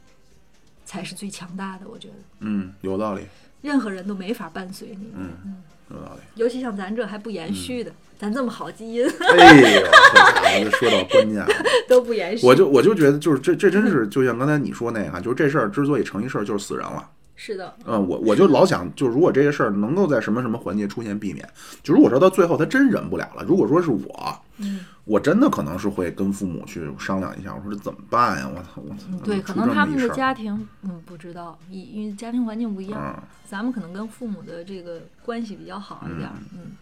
[0.86, 1.90] 才是最强大的。
[1.90, 3.26] 我觉得嗯，有道理，
[3.62, 5.62] 任何人都没法伴随你，嗯，
[5.92, 6.22] 有道理。
[6.36, 9.06] 尤其像咱这还不延续的，咱这么好基因
[9.38, 11.48] 哎呦，说到关键了。
[11.88, 17.08] 都不延续，我就我就觉得，就是这这真是就像刚才你说那个，就是这事儿之所以成一事儿，就是死人了。
[17.36, 21.48] 是的，嗯，我我就老想，就如果这个事儿能够在什么什么环节出现避免，
[21.82, 28.48] 就如果说到最后他真忍不了了，如果说是我，嗯，我真的可能是会跟父母去商量一下，我说这怎么办呀？
[28.48, 36.74] 我操，我操嗯，对，可能他们的家庭，嗯，不知道，因因为家庭环境不一样，嗯咱们可能跟父母的这个关系比较好一点儿，嗯，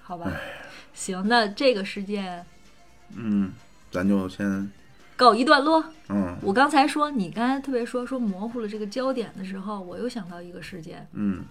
[0.00, 0.30] 好吧，
[0.94, 2.46] 行，那这个事件
[3.16, 3.50] 嗯，
[3.90, 4.70] 咱就先
[5.16, 5.84] 告一段落。
[6.08, 11.42] 嗯我刚才说，你刚才特别说说模糊了这个焦点的时候，我又想到一个事件，嗯，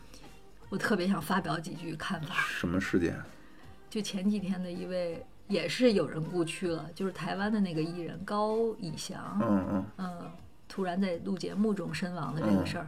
[0.69, 2.35] 我特别想发表几句看法。
[2.47, 3.13] 什么事件？
[3.89, 10.31] 就前几天的一位也是有人故去了，就是台湾的那个艺人高以翔，嗯嗯嗯，
[10.67, 12.87] 突然在录节目中身亡的这个事儿，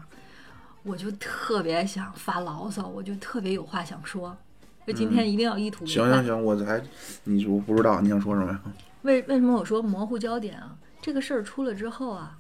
[0.84, 4.38] 我就特别想发牢骚，我就特别有话想说。
[4.86, 5.94] 就今天一定要一吐为快。
[5.94, 6.82] 行行行，我还
[7.24, 8.62] 你我不知道你想说什么呀？
[9.04, 10.76] 为为什么我说模糊焦点啊？
[11.02, 12.38] 这个事儿出了之后啊，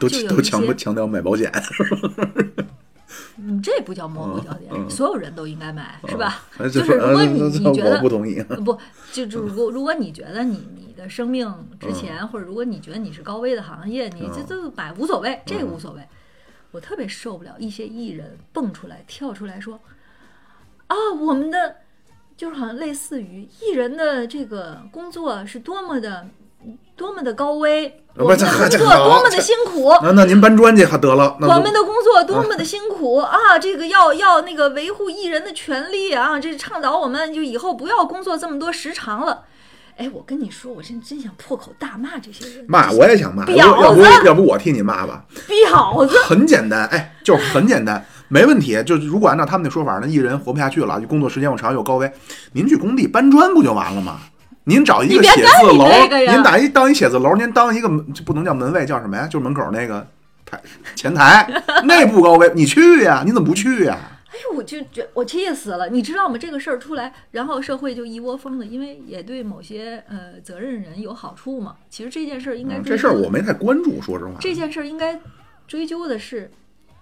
[0.00, 1.52] 都就都强不强调买保险，
[3.38, 6.42] 嗯，这不叫模糊焦点，所有人都应该买，是吧？
[6.58, 8.38] 就是如果你呃你觉得不同意。
[8.48, 8.78] 呃不，
[9.12, 16.02] 就就如果如果你觉得你你的生命值钱，或者如果你觉得你是高危的行业，你这嗯这买无所谓，这个无所谓。
[16.70, 19.78] 我特别受不了一些艺人蹦出来跳出来说
[20.86, 21.76] 啊，我们的
[22.34, 26.26] 就是好像类似于艺人的这个工作是多么的
[27.02, 29.92] 多么的高危，我们的工作多么的辛苦。
[30.04, 31.36] 那那您搬砖去还得了？
[31.40, 33.58] 我们的工作多么的辛苦啊！
[33.60, 36.38] 这个要要那个维护艺人的权利啊！
[36.38, 39.42] 这倡导我们就以后不要工作这么多时长了。
[39.96, 45.24] 哎，我跟你说，我真真想破口大骂这些人，骂我也想骂，婊要要不子要不我替你骂吧？
[45.48, 46.16] 婊子！
[46.24, 48.80] 很简单，哎，就是很简单，没问题。
[48.84, 52.12] 就是如果按照他们的说法，那艺人活不下去了，就工作时间又长又高危，
[52.52, 54.20] 您去工地搬砖不就完了吗？
[54.64, 55.86] 您找一个写字楼
[56.28, 59.26] 您打一当一写字楼，您当一个门就不能叫门卫，叫什么呀？
[59.26, 60.06] 就是门口那个
[60.44, 60.60] 台
[60.94, 61.48] 前台，
[61.84, 63.22] 内部高危，你去呀？
[63.24, 63.98] 你怎么不去呀？
[64.28, 65.90] 哎呦，我就觉我气死了！
[65.90, 66.38] 你知道吗？
[66.38, 71.74] 这个事儿出来，然后社会就一窝蜂的，因为也对某些呃责任人有好处嘛。
[71.90, 74.32] 其实这件事儿应该这事儿我没太关注，说实话。
[74.40, 75.20] 这件事儿应该
[75.66, 76.50] 追究的是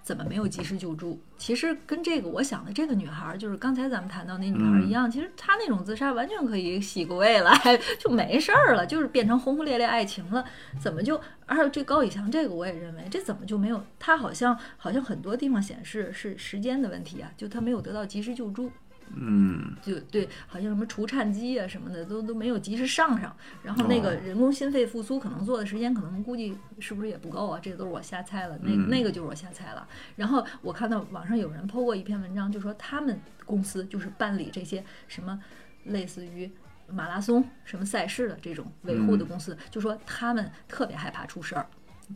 [0.03, 1.19] 怎么没有及时救助。
[1.37, 7.53] 其实跟这个我想的这个女孩儿，就是刚才咱们谈到那女孩儿一样，其实她那种自杀完全可以洗个胃来，
[7.99, 10.43] 就没事儿了，就是变成轰轰烈烈爱情了。
[10.79, 11.19] 怎么就？
[11.45, 13.83] 而且这高以翔这个我也认为，这怎么就没有？
[13.99, 18.71] 他好像好像很多地方显示是时间的问题啊，就他没有得到及时救助。
[19.15, 27.59] 嗯就对，好像什么除颤机啊什么的都都没有及时上上，然后那个哦人工心肺复苏可能做的时间可能估计是不是也不够啊？
[27.61, 29.87] 这都是我瞎猜了，那嗯那个就是我瞎猜了。
[30.15, 35.39] 然后我看到网上有人 PO 过一篇文章，就说他们公司就是办理这些什么
[35.85, 36.51] 类似于。
[36.93, 41.65] 马拉松什么赛事的这种维护的嗯公司，就说他们特别害怕出事儿，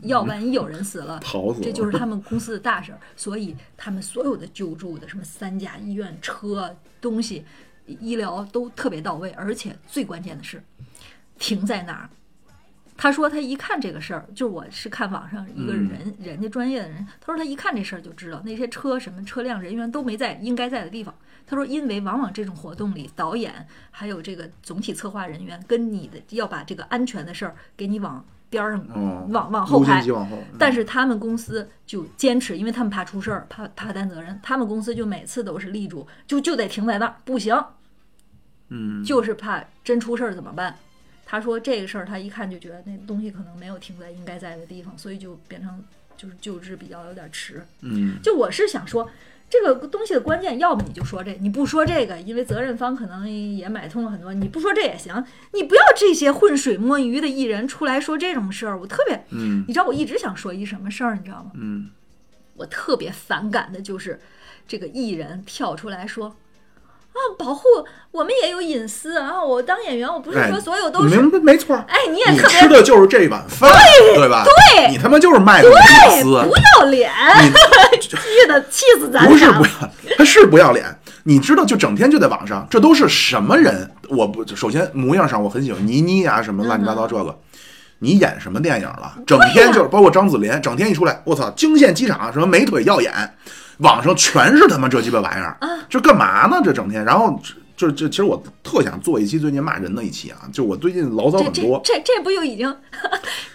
[0.03, 7.45] 要万一有人死了，跑死了这就是他们公司的大事儿，所以他们所有的救助的什么三甲医院车东西，
[7.85, 10.63] 医疗都特别到位，而且最关键的是
[11.37, 12.09] 停在那儿。
[12.97, 21.13] 他说他一看这个事儿，就是我是看网上一个嗯人、人家专业的人，他说他一看这事儿就知道那些车什么车辆人员都没在应该在的地方。
[21.47, 28.25] 他说，因为往往这种活动里，导演还有这个总体策划人员跟你的要把这个安全的事儿给你往
[28.55, 37.53] 边儿上、哦，往往后排往后，但是他们公司就坚持，因为他们怕出事儿，怕怕担责任，他们公司就每次都是立住，就就得停在那儿，不行，
[38.69, 39.03] 嗯。
[39.03, 40.75] 就是怕真出事儿怎么办？
[41.25, 45.83] 他说这个事儿，他一看就觉得那东西可能没有停在应该在的地方，所以就变成
[46.15, 47.61] 就是救治比较有点迟。
[47.81, 48.17] 嗯。
[48.23, 49.09] 就我是想说，
[49.49, 55.23] 这个东西的关键，要么你就说这，你不说这个，因为责任方可能也买通了很多，你不说这也行，
[55.53, 61.51] 你不要这些浑水摸鱼的艺人出来说这种事儿，我特别，嗯你知道我一直想说一什么事儿，你知道吗？
[61.55, 61.89] 嗯
[62.55, 64.19] 我特别反感的就是
[64.67, 66.35] 这个艺人跳出来说。
[67.15, 67.63] 啊，保护
[68.11, 69.41] 我们也有隐私啊！
[69.41, 71.85] 我当演员，我不是哎说所有都是，明白没错儿。
[71.87, 73.71] 哎，你也特别吃的就是这碗饭，
[74.15, 74.43] 对吧？
[74.43, 75.75] 对你他妈就是卖的隐
[76.21, 77.09] 私，不要脸，
[78.01, 78.09] 气
[78.47, 79.45] 的气死咱不是。
[79.53, 79.69] 不要，
[80.17, 80.85] 他是不要脸。
[81.23, 83.89] 你知道，就整天就在网上，这都是什么人？
[84.09, 87.39] 我不，首先模样上我很喜欢倪妮啊，什么乱七八糟这个。
[87.99, 89.15] 你演什么电影了？
[89.25, 93.11] 整天就是包括张子莲，整天一出来，我操，惊现机场什么美腿耀眼，
[93.79, 95.57] 网上全是他妈这鸡巴玩意儿，
[95.89, 96.61] 这干嘛呢？
[96.63, 97.39] 这整天，然后
[97.75, 102.73] 就这其实我特想做一期最近骂人的一期啊，就我最近牢骚这这很多，这这不就已经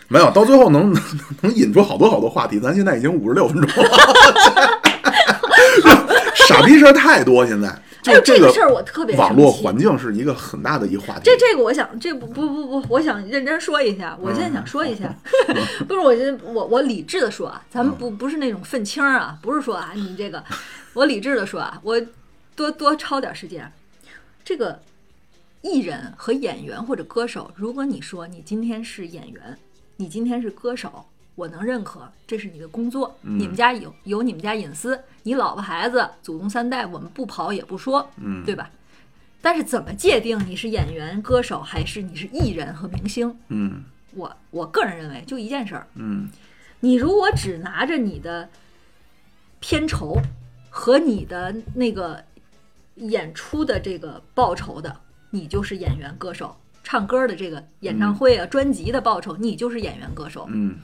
[0.09, 1.03] 没有到最后能能
[1.41, 3.91] 能引出好多好多话题，咱现在已经五十六分钟了，
[6.51, 7.69] 傻逼事儿太多，现在
[8.03, 11.21] 就这这个事儿我特别网络环境是一个很大的一话题。
[11.25, 14.17] 这这个我想，这不不不不，我想认真说一下。
[14.21, 15.15] 我现在想说一下，
[15.87, 16.15] 不是我
[16.53, 20.43] 我我理智的说啊，咱们不不是那种愤青儿啊，不是说啊你这个，
[20.95, 22.01] 我理智的说啊，我
[22.57, 23.71] 多多抄点时间。
[24.43, 24.81] 这个
[25.61, 29.59] 艺人和演员或者歌手，如果你说你今天是演员，
[29.97, 31.05] 你今天是歌手，
[31.41, 38.71] 我能认可，这是你的工作，你们家有有你们家隐私，你老婆孩子祖宗三代，我们不跑也不说，嗯对吧？
[39.41, 43.35] 但是怎么界定你是演员、歌手，还是你是艺人和明星？
[43.49, 43.85] 嗯
[44.15, 46.29] 我我个人认为，就一件事儿，嗯
[46.81, 48.51] 你如果只拿着你的
[49.61, 50.19] 片酬
[50.69, 52.23] 和你的那个
[52.97, 54.95] 演出的这个报酬的，
[55.31, 56.55] 你就是演员、歌手。
[56.83, 60.49] 唱歌的这个演唱会啊、专辑的报酬，你就是演员、歌手。
[60.51, 60.77] 嗯，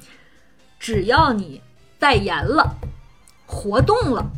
[0.78, 1.60] 只要你
[1.98, 2.76] 代言了、
[3.46, 4.30] 活动了，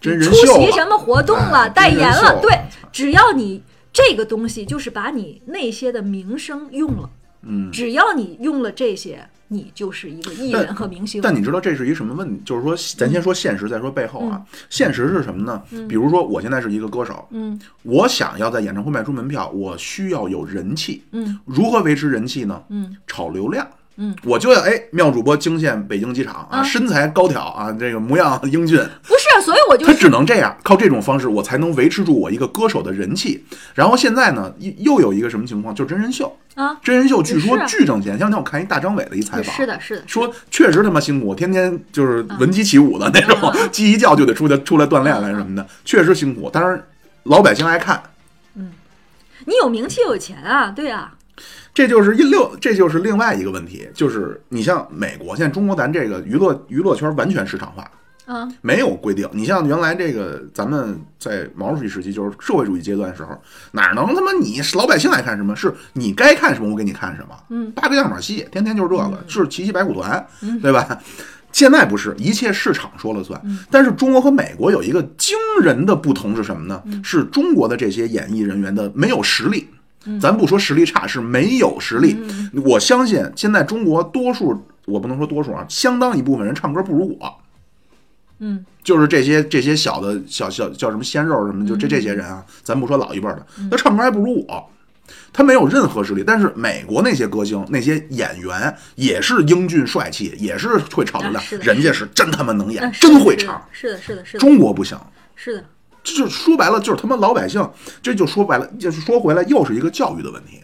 [0.00, 2.58] 真人出席什么活动了、哎代言了，对，
[2.90, 3.62] 只要你
[3.92, 7.10] 这个东西就是把你那些的名声用了，
[7.42, 7.70] 嗯。
[7.70, 11.20] 只要你用了这些，你就是一个艺人和明星。
[11.20, 12.42] 但你知道这是一什么问题？
[12.44, 14.40] 就是说，咱先说现实，再说背后啊。
[14.40, 15.62] 嗯现实是什么呢？
[15.86, 21.04] 比如说，我现在是一个歌手，嗯我想要在演唱会卖出门票，我需要有人气。
[21.12, 22.62] 嗯如何维持人气呢？
[22.70, 23.68] 嗯炒流量。
[23.96, 33.44] 嗯，我就要哎，妙主播惊现北京机场啊，啊身材高挑啊，这个模样英俊，不是，啊所以我就他只能这样，靠这种方式，我才能维持住我一个歌手的人气。
[33.74, 36.34] 然后现在呢，又又有一个什么情况，就是真人秀。
[36.54, 46.50] 啊，真人秀据说巨挣钱，像那天我看一大张伟的一采访，是的，是的，说确实他妈辛苦，天天就是闻鸡起舞的那种， 鸡一叫就得出来出来锻炼来什么的，确实辛苦。
[46.50, 46.82] 当然，
[47.22, 48.02] 老百姓爱看，
[48.54, 48.70] 嗯。
[49.46, 51.14] 你有名气有钱啊，对啊，
[51.74, 57.90] 这就是一六，这就是另外一个问题，就是你像美国，现在中国咱这个娱乐娱乐圈完全市场化，
[58.26, 59.26] 啊，没有规定。
[59.32, 63.40] 你像原来这个咱们在毛主席时期，就是社会主义阶段的时候，
[63.70, 65.56] 哪能他妈你老百姓爱看什么？
[65.56, 67.34] 是你该看什么，我给你看什么。
[67.48, 70.26] 嗯，八个样板戏，天天就是这个，是七七白虎团，
[70.60, 71.00] 对吧？
[71.52, 73.40] 现在不是，一切市场说了算。
[73.70, 76.82] 但是中国和美国有一个惊人的不同是什么呢？
[77.02, 79.68] 是中国的这些演艺人员的没有实力。
[80.20, 82.16] 咱不说实力差，是没有实力。
[82.64, 87.32] 我相信现在中国多数，我不能说多数啊，相当一部分人唱歌不如我。
[88.44, 94.68] 嗯，就是这些这些小的小小叫什么鲜肉什么，就这这些人啊，咱不说老一辈儿的，他唱歌还不如我，
[95.32, 96.24] 他没有任何实力。
[96.26, 103.64] 但是美国那些歌星、那些演员也是英俊帅气，也是会炒流量啊，的人家是真他妈能演，啊真会唱。
[103.70, 104.98] 是的，是的，是的，中国不行，
[105.36, 105.64] 是的，
[106.02, 107.68] 这就说白了，就是他妈老百姓，
[108.02, 110.60] 这就说白了，就是说回来，又是一个教育的问题。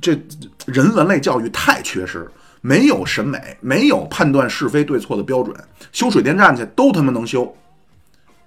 [0.00, 0.20] 这
[0.66, 2.28] 人文类教育太缺失，
[2.60, 5.56] 没有审美，没有判断是非对错的标准。
[5.92, 7.56] 修水电站去都他妈能修，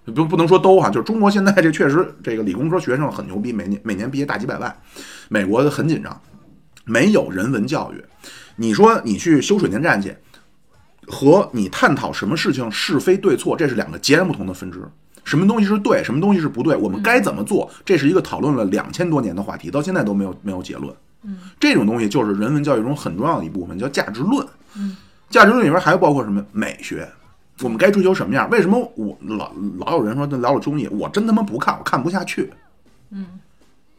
[0.05, 4.73] 不不能说都哈，就是中国现在这确实这个理工科学生很牛逼，每年每年毕业大几百万，
[5.29, 6.21] 美国很紧张，
[6.85, 8.03] 没有人文教育。
[8.55, 10.15] 你说你去修水电站去，
[11.07, 14.79] 和你探讨什么事情是非对错，这是两个截然不同的分支。
[15.27, 20.95] 什么东西是对，什么东西是不对，我们该怎么做，这是一个讨论了两千多年的话题，到现在都没有没有结论。
[21.23, 24.47] 嗯，这种东西就是人文教育中很重要的一部分，叫价值论。
[24.77, 24.95] 嗯，
[25.29, 27.05] 价值论里边还包括什么美学，
[27.61, 28.49] 我们该追求什么样？
[28.49, 32.49] 为什么我老老有人说那老有综艺，我真他妈不看，我看不下去。
[33.09, 33.25] 嗯，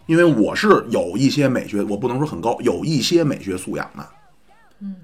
[0.06, 4.08] 因为我是有一些美学，我不能说很高，有一些美学素养的。
[4.80, 4.96] 嗯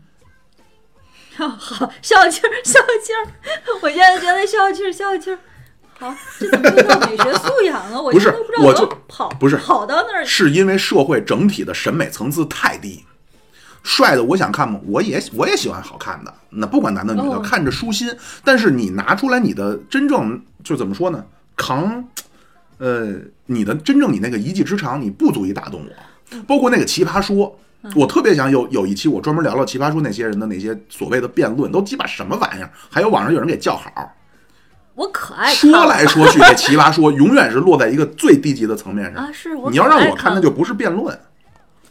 [1.36, 3.28] 好，消气儿，消气儿。
[3.82, 5.38] 我现在觉得消气儿，消气儿。
[5.98, 8.00] 好，这怎么就叫美学素养啊？
[8.00, 10.24] 我不是现在不知道我就跑，不是跑到那儿。
[10.24, 13.04] 是因为社会整体的审美层次太低。
[13.82, 14.80] 帅的我想看吗？
[14.86, 18.10] 我也我也喜欢好看的，那不管男的女的，哦看着舒心。
[18.42, 21.22] 但是你拿出来你的真正就怎么说呢？
[21.54, 22.02] 扛，
[22.78, 23.14] 呃，
[23.46, 26.40] 你的真正你那个一技之长，你不足以打动我。
[26.46, 27.56] 包括那个奇葩说，
[27.94, 32.70] 我特别想有有一期我专门聊聊奇葩说那些人的那些所谓的辩论，都鸡巴什么玩意儿？
[32.90, 33.90] 还有网上有人给叫好，
[34.94, 39.24] 我可爱看说来说去，这奇葩说永远是落在一个最低级的层面上。
[39.24, 41.18] 啊，是我你要让我看，那就不是辩论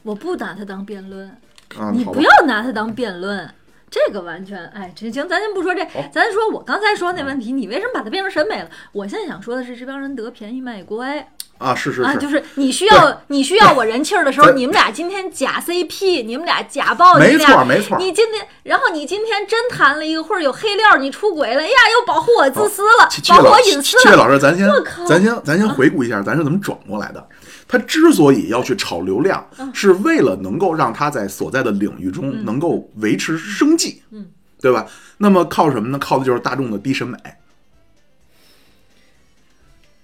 [0.04, 1.30] 我不拿它当辩论，
[1.78, 1.92] 啊！
[1.94, 3.50] 你不要拿它当辩论。
[3.90, 8.70] 这个完全，哎，这行，咱先不说这，咱说我刚才说那问题，你为什么把它变成审美了？
[8.92, 11.28] 我现在想说的是，这帮人得便宜卖乖
[11.64, 24.70] 啊，是是啊，是，就是你需要你需要我人气儿的时候，你们俩今天假 CP，你们俩假抱，没错没错你今天，然后你今天真谈了一个，或者有黑料，你出轨了，哎呀，又保护我自私了，保护我隐私了，谢老师，咱先
[25.08, 27.26] 咱先咱先回顾一下，咱是怎么转过来的。
[27.66, 34.28] 他之所以要去炒流量，嗯是为了能够让他在所在的领域中能够维持生计，嗯，
[34.62, 34.86] 对吧？
[35.18, 35.98] 那么靠什么呢？
[35.98, 37.18] 靠的就是大众的低审美。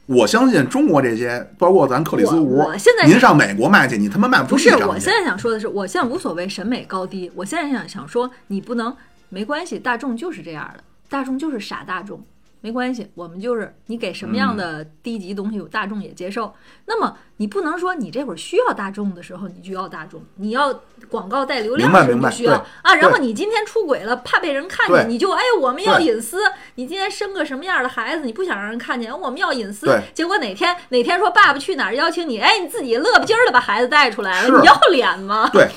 [0.10, 4.72] 我相信中国这些，包括咱克里斯我屋我现在，您上美国卖去，你他妈卖不出去。
[4.72, 8.96] 不是我现在想说的是，我现在无所谓审美高低，我现在想想说，你不能
[9.30, 12.20] 没关系，大众就是这样的，大众就是傻大众，
[12.62, 16.52] 没关系，我们就是你给什么样的低级东西，大众也接受。
[16.88, 20.78] 那么你不能说你这会儿需要大众的时候，你就要大众，你要
[21.10, 22.94] 广告带流量的时候明白你需要啊。
[22.96, 26.40] 然后你今天出轨了，怕被人看见，你就哎我们要隐私。
[26.76, 29.88] 你今天生个什么样的孩子，你不想让人看见，我们要隐私。
[30.14, 35.50] 结果哪天哪天说爸爸去哪儿邀请你，哎你自己乐不唧儿的把孩子带出来了，你要脸吗？
[35.54, 35.70] 对，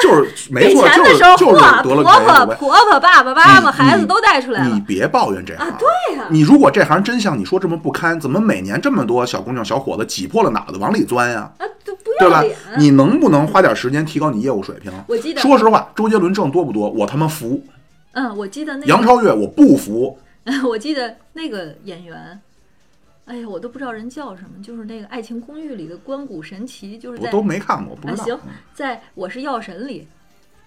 [0.00, 2.46] 就是没错，就是钱的时候，婆婆。
[2.56, 4.72] 婆婆、爸爸、妈妈、孩子都带出来了。
[4.72, 11.52] 你别抱怨这行，啊对呀你如果这行真像你说这么不堪，怎么每年这么多小姑娘小伙子挤破了脑袋往里钻呀？
[11.58, 12.56] 啊，都不对吧要脸。？
[12.78, 14.92] 你能不能花点时间提高你业务水平？
[15.08, 16.88] 我记得说实话，周杰伦挣多不多？
[16.90, 17.62] 我他妈服。
[18.12, 20.18] 嗯，我记得那个杨，超越我不服。
[20.68, 22.40] 我记得那个演员，
[23.24, 28.22] 哎呀，我都不知道人叫什么，就是那个《爱情公寓》里的关谷神奇，就是我都没看过，不知道。
[28.22, 30.06] 啊行嗯在我是药神里，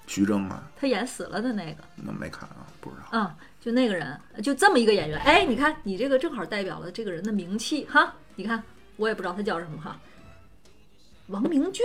[0.05, 3.07] 徐峥啊，他演死了的那个，那没看啊，不知道。
[3.13, 3.31] 嗯、
[3.61, 5.17] 就那个人，就这么一个演员。
[5.19, 8.13] 哎，你看你这个正好代表了这个人的名气哈。
[8.35, 8.61] 你看，
[8.99, 9.99] 我也不知道他叫什么哈，
[11.27, 11.83] 王明军，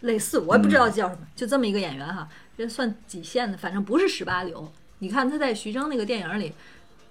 [0.00, 4.70] 类似我也不知道叫什么，就这么一个演员哈，这算几线的，反正不是十八流。
[4.98, 6.52] 你看他在徐峥那个电影里，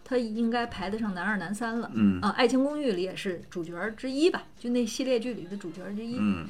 [0.03, 1.89] 他应该排得上男二、男三了。
[1.93, 6.17] 嗯啊，《爱情公寓》里也是主角之一吧，就那系列剧里的主角之一。
[6.19, 6.45] 嗯，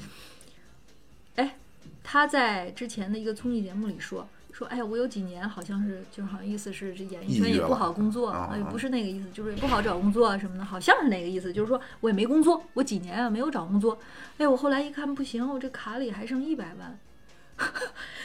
[1.36, 1.58] 哎，
[2.04, 4.28] 他在之前的一个综艺节目里说
[4.58, 14.00] 说，哎呀，我有几年好像是，就是好像意思是这演艺圈也不好工作，哎，不是那个意思，就是也不好找工作啊什么的，好像是那个意思，就是说我也没工作，我几年啊没有找工作，
[14.38, 16.98] 哎，我后来一看不行，我这卡里还剩一百万。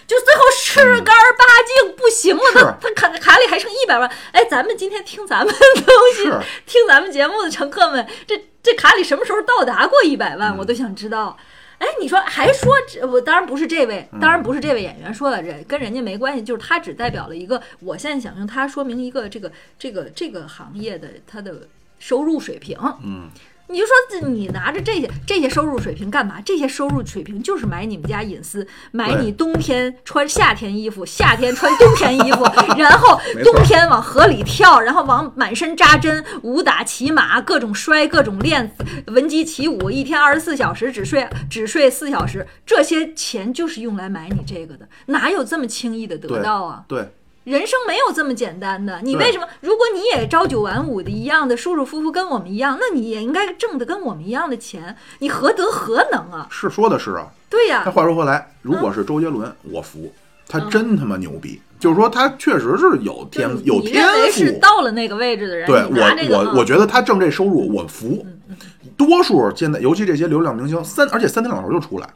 [0.09, 1.45] 就最后吃干儿八
[1.85, 4.11] 净不行了，他他卡卡里还剩一百万。
[4.33, 6.25] 哎，咱们今天听咱们东西，
[6.67, 11.37] 听咱们节目的乘客们，这这卡里什么时候到达过一百嗯万，我都想知道。
[11.81, 21.67] 哎，你说还说这我当然不是这位，嗯当然不是这位演员说的，这跟人家没关系，就是他只代表了一个，我现在想用它说明一个这个这个这个行业的它的
[21.99, 22.79] 收入水平。
[23.03, 23.31] 嗯，
[23.71, 26.41] 你就说这你拿着这些这些收入水平干嘛？
[26.45, 32.45] 这些收入水平就是买你们家隐私，买你冬天穿夏天衣服，夏天穿冬天衣服，
[32.77, 38.75] 然后冬天往河里跳，然后往满身扎针，武打骑马，各种摔，各种练，
[39.07, 46.85] 闻鸡起舞，一天二十四小时只睡只睡四小时，这些钱就是用来买你这个的，哪有这么轻易的得到啊？
[46.89, 47.09] 对，
[47.51, 49.01] 人生没有这么简单的。
[49.03, 49.47] 你为什么？
[49.61, 56.47] 如果你也朝九晚五的一样的舒舒服服跟我们一样，那你也应该挣的跟我们一样的钱，你何德何能啊？
[56.51, 57.27] 是说的是啊。
[57.49, 60.13] 对呀、那话说回来，如果是周杰伦，我服，
[60.49, 64.61] 他真他妈牛逼，就是说他确实是有天就有天赋。
[64.61, 65.85] 到了那个位置的人，对
[66.31, 68.57] 我我我觉得他挣这收入我服，嗯
[68.97, 72.09] 多数现在尤其这些流量明星三，而且三天两头就出来，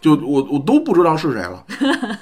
[0.00, 1.64] 就我我都不知道是谁了。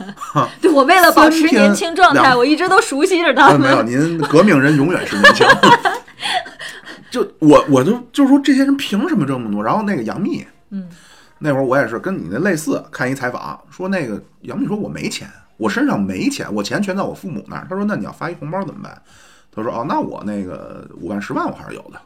[0.61, 5.47] 对我为了保持年轻状态，我一直都熟悉着他们没有，您革命人永远是年轻。
[7.11, 9.63] 就我我就就是说这些人凭什么这么多？
[9.63, 10.89] 然后那个杨幂，嗯，
[11.39, 17.67] 那会儿我也是跟你那类似，看一采访说那个杨幂说我没钱，我身上没钱，我钱全在我父母那儿。
[17.71, 19.01] 他说那你要发一红包怎么办？
[19.55, 21.99] 他说哦，那我那个五万十万我还是有的，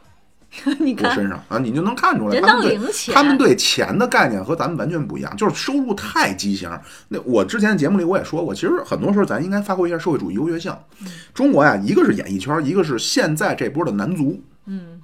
[0.79, 6.69] 你看，我身上啊，你就能看出来，人他们对当零钱他们对钱的概念和咱们完全不一样，就是收入太畸形。
[7.07, 10.75] 那我之前节目里我也说过，其实很多时候咱应该发挥一下社会主义优越性。
[11.01, 15.01] 嗯中国呀，一个是演艺圈，一个是现在这波的男足，嗯，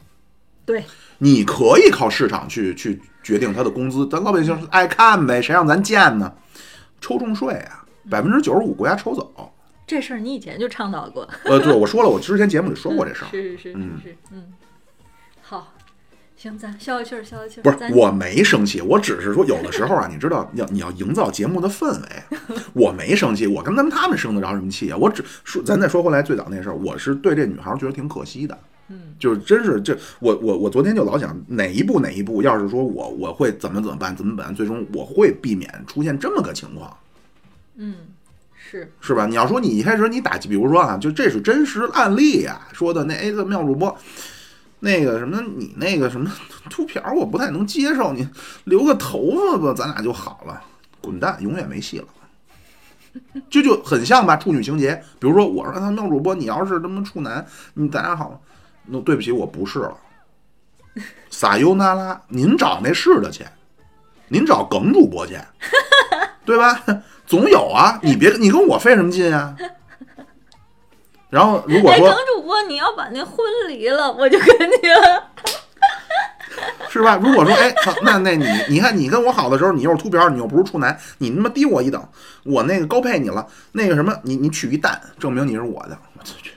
[0.66, 0.84] 对，
[1.20, 6.34] 你可以靠市场去去决定他的工资，咱老百姓爱看呗，谁让咱贱呢？
[7.00, 9.54] 抽重税啊，百分之九十五国家抽走。
[9.86, 11.26] 这事儿你以前就倡导过。
[11.46, 13.28] 呃，对，我说了，我之前节目里说过这事儿。
[13.32, 14.67] 是是是是嗯是，嗯，好，
[16.38, 17.64] 行，咱消消气儿，消消气儿。
[17.64, 22.38] 不是我没生气，我只是说有的时候啊，你知道，要你要营造节目的氛围，
[22.74, 24.98] 我没生气，我跟他们他们生得着什么气啊？
[24.98, 28.56] 我只说，咱再说回来最早那事儿，我是对这女孩儿觉得挺可惜的，
[28.90, 36.96] 嗯，就是真是这我我我昨天就老想哪一步哪一步，要是说我我会怎么怎么办怎么办，最终我会避免出现这么个情况。
[37.78, 37.96] 嗯
[38.70, 39.26] 是是吧？
[39.26, 43.98] 你要说你一开始你打，比如说啊，就这是真实案例呀、说的那哎，这妙主播，
[44.80, 46.32] 那个什么，你那个什么
[46.70, 48.28] 秃瓢我不太能接受，你
[48.66, 50.62] 留个头发吧，咱俩就好了，
[51.02, 52.06] 滚蛋，永远没戏了。
[53.50, 55.02] 这就很像吧，处女情节。
[55.20, 58.40] 比如说，我说他妙主播，你要是他妈处男，你咱俩好，
[58.86, 59.98] 那对不起，我不是了。
[61.30, 63.44] 撒尤那拉，您找那是的去，
[64.28, 65.38] 您找耿主播去，
[66.46, 66.84] 对吧？
[67.26, 69.56] 总有啊，你别你跟我费什么劲啊？
[71.30, 75.24] 然后如果哎，说耿主播，你要把那婚离了，我就跟你了。
[76.90, 77.20] 是吧？
[77.22, 82.10] 如果说哎，操那那你你看你跟我好的时候，你又是秃瓢，你又不是处男，你他妈低我一等，
[82.44, 86.52] 我那个高配你了，那个什么，你你取一蛋，证明你是我的，我去！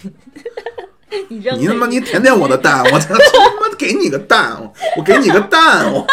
[1.28, 6.06] 你他妈你舔舔我的蛋，我操，他妈给你个蛋，我我给你个蛋，我。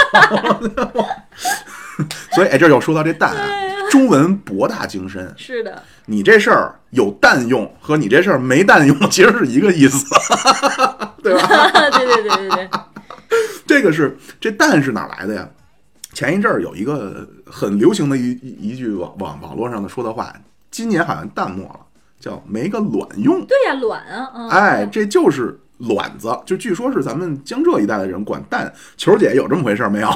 [2.34, 3.48] 所以哎，这就说到这蛋啊，
[3.92, 5.34] 中文博大精深。
[5.38, 10.06] 是的，你这事儿有蛋用和你这事儿没蛋用， 其实是一个意思，
[11.24, 11.72] 对吧？
[11.92, 12.70] 对对对对对，
[13.66, 15.48] 这个是这蛋是哪来的呀？
[16.14, 20.34] 前一阵儿有一个很流行的一一一句网网网络上的说的话，
[20.72, 21.80] 今年好像淡漠了，
[22.20, 23.46] 叫没个卵用。
[23.46, 30.10] 对呀，卵啊，嗯，哎，这就是卵子，就据说是咱们江浙一带的人管蛋，球儿姐有这么回事儿没有？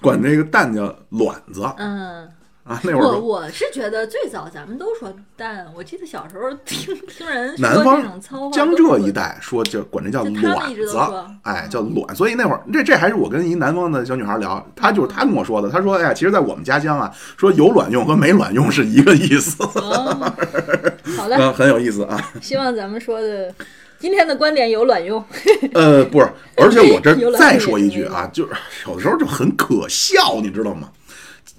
[0.00, 2.28] 管这个蛋叫卵子嗯。
[2.70, 2.80] 啊。
[2.84, 10.98] 那会儿我我是觉得最早咱们都说蛋，我记得小时候听听人说南这种方糙话，江浙一带说就管这叫卵子
[11.42, 12.14] 哎，叫卵。
[12.14, 20.32] 所以那会儿这这还是我跟一南方的小女孩聊，她就是她跟我说的，她说哎呀，其实在我们家乡啊，说有卵用和没卵用是一个意思，哦
[21.16, 22.30] 好嘞，嗯，很有意思啊。
[22.40, 23.52] 希望咱们说的
[23.98, 25.22] 今天的观点有卵用。
[25.74, 28.52] 呃，不是，而且我这再说一句啊，就是
[28.86, 30.88] 有的时候就很可笑，你知道吗？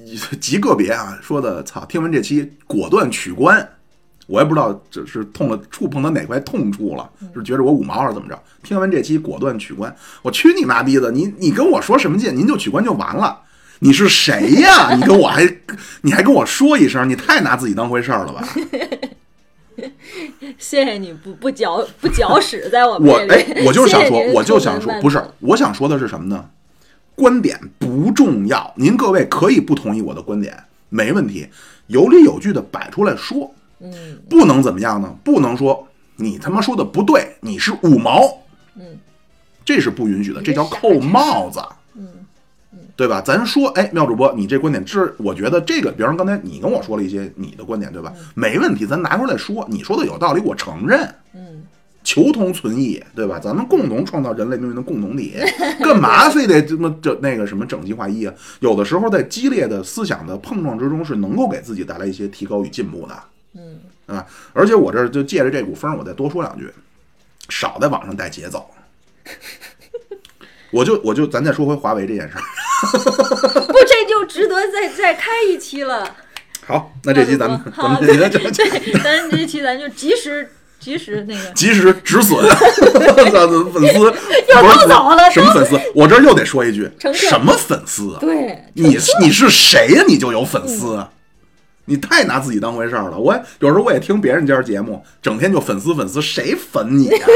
[0.40, 3.68] 极个别啊，说的操，听完这期果断取关，
[4.28, 8.40] 我也不知道这是痛了触碰到哪块痛处了，是觉得我五毛还是怎么着？
[8.64, 11.12] 听完这期果断取关，我去你妈逼的！
[11.12, 12.36] 你你跟我说什么劲？
[12.36, 13.42] 您就取关就完了。
[13.80, 14.94] 你是谁呀？
[14.96, 15.44] 你跟我还
[16.02, 17.10] 你还跟我说一声？
[17.10, 18.48] 你太拿自己当回事儿了吧？
[20.60, 23.18] 谢谢你不不搅不搅屎在我们我。
[23.34, 26.48] 哎，我就是想说我就想说，不是我想说的是什么呢？
[27.22, 30.58] 观点不重要，您各位可以不同意我的观点，
[30.90, 31.48] 没问题，
[31.86, 33.92] 有理有据的摆出来说，嗯
[34.28, 35.16] 不能怎么样呢？
[35.24, 38.24] 不能说你他妈说的不对，你是五毛，
[38.76, 38.98] 嗯，
[39.64, 41.60] 这是不允许的，这叫扣帽子。
[41.94, 42.08] 嗯
[42.96, 43.20] 对吧？
[43.20, 48.14] 咱说，哎，妙主播，你这观点，这我觉得这个，比方刚才你跟我说了一些你的观点，对吧？
[48.36, 51.00] 没问题，咱拿出来说，你说的有道理，我承认。
[51.34, 51.51] 嗯，
[52.04, 53.40] 求同存异，对吧？
[53.40, 55.38] 咱们共同创造人类命运的共同体，
[55.84, 58.34] 干嘛非得这么这那个什么整齐划一啊？
[58.60, 63.24] 有的时候在激烈的思想的碰撞之中，是能够给自己带来一些提高与进步的，
[63.56, 64.26] 嗯，啊！
[64.54, 66.70] 而且我这儿就借着这股风，我再多说两句，
[67.50, 68.70] 少在网上带节奏。
[70.72, 72.42] 我就我就咱再说回华为这件事儿，
[73.68, 76.16] 不，这就值得再再开一期了。
[76.66, 80.50] 好，那这期咱们咱好们这就 就对，咱这期咱就及时
[80.82, 82.44] 及时那个，及时止损，
[83.16, 83.86] 粉丝又不是
[84.80, 85.80] 都走了什么粉丝？
[85.96, 88.18] 我这又得说一句，什么粉丝啊？
[88.20, 91.10] 对，你你是谁呀、你就有粉丝啊？
[91.86, 93.18] 你太拿自己当回事儿了。
[93.18, 97.28] 我有时候我也听别人家节目，整天就粉丝粉丝，谁粉你呀、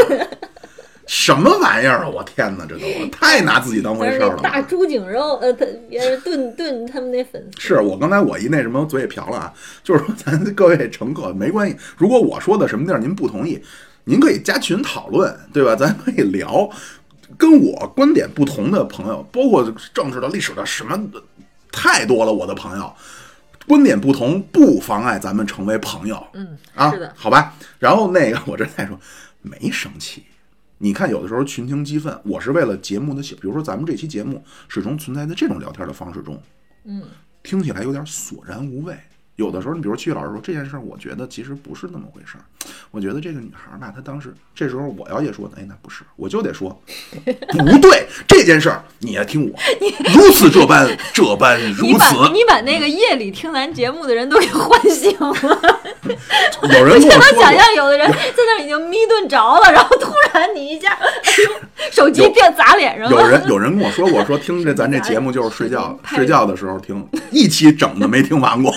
[1.07, 2.09] 什么玩意儿啊！
[2.09, 4.41] 我天哪，这都太拿自己当回事儿了。
[4.41, 9.53] 大猪颈肉，呃，他别人炖 炖他们那粉丝，是我刚才我一那什么嘴也瓢了啊，
[9.83, 13.61] 就是说咱各位乘客没关系，如果我说的什么地儿您不同意，
[14.05, 15.75] 您可以加群讨论，对吧？
[15.75, 16.69] 咱可以聊。
[17.37, 19.63] 跟我观点不同的朋友，包括
[19.93, 21.21] 政治的、历史的，什么的
[21.71, 22.31] 太多了。
[22.31, 22.93] 我的朋友
[23.67, 26.23] 观点不同，不妨碍咱们成为朋友。
[26.33, 27.53] 嗯，啊，是的，好吧。
[27.79, 28.97] 然后那个我这再说，
[29.41, 30.23] 没生气。
[30.77, 36.41] 你看，有的时候群情激愤，我是为了节目的，比如说咱们这期节目始终存在在这种聊天的方式中，
[36.83, 37.03] 嗯，
[37.43, 38.97] 听起来有点索然无味。
[39.35, 42.43] 有的时候，你比如七月老师说这件事儿，我觉得其实不是那么回事儿。
[42.89, 46.69] 我觉得这个女孩儿吧，她当时这时候我要也说，哎，那不是，我就得说
[47.23, 49.59] 不对，这件事儿你也听我，
[50.13, 52.15] 如此这般，这般 如此。
[52.33, 55.35] 你把那个夜里听咱节目的人都给唤醒了。
[56.73, 63.27] 有人跟我我说过，想象有的人在那儿已经眯顿着了，然后突然你一下，哎呦，手机有电砸脸上了有。
[63.27, 68.73] 人有人跟我说过，说听着咱这节目就是睡觉睡觉的时候听，一期整的没听完过。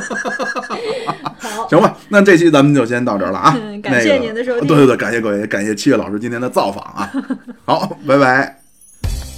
[0.00, 3.80] 好，行吧，那这期咱们就先到这儿了啊嗯。
[3.80, 7.12] 感谢您的收听对对对，感谢各位，感谢七月老师今天的造访啊。
[7.64, 8.58] 好，拜拜，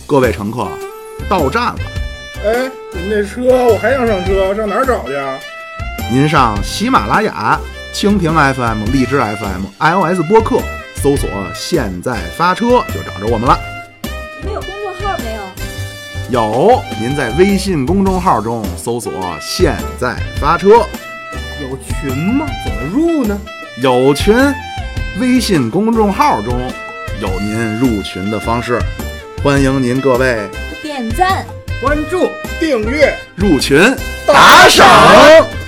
[0.06, 0.66] 各位乘客，
[1.28, 1.76] 到站了。
[2.44, 5.38] 哎，你们这车我还想上车，上哪儿找去啊？
[6.10, 7.58] 您上喜马拉雅、
[7.94, 10.56] 蜻蜓 FM、荔枝 FM、iOS 播客
[10.96, 13.58] 搜索“现在发车”就找着我们了。
[14.40, 15.42] 你们有公众号没有？
[16.32, 20.70] 有，您在微信公众号中搜索“现在发车
[21.60, 22.46] 有群吗？
[22.64, 23.38] 怎么入呢？”，
[23.82, 24.34] 有群，
[25.20, 26.58] 微信公众号中
[27.20, 28.80] 有您入群的方式，
[29.44, 30.48] 欢迎您各位
[30.82, 31.44] 点赞。
[31.82, 32.26] 关注、
[32.58, 33.14] 订阅。
[33.36, 33.78] 入群
[34.26, 35.61] 打赏。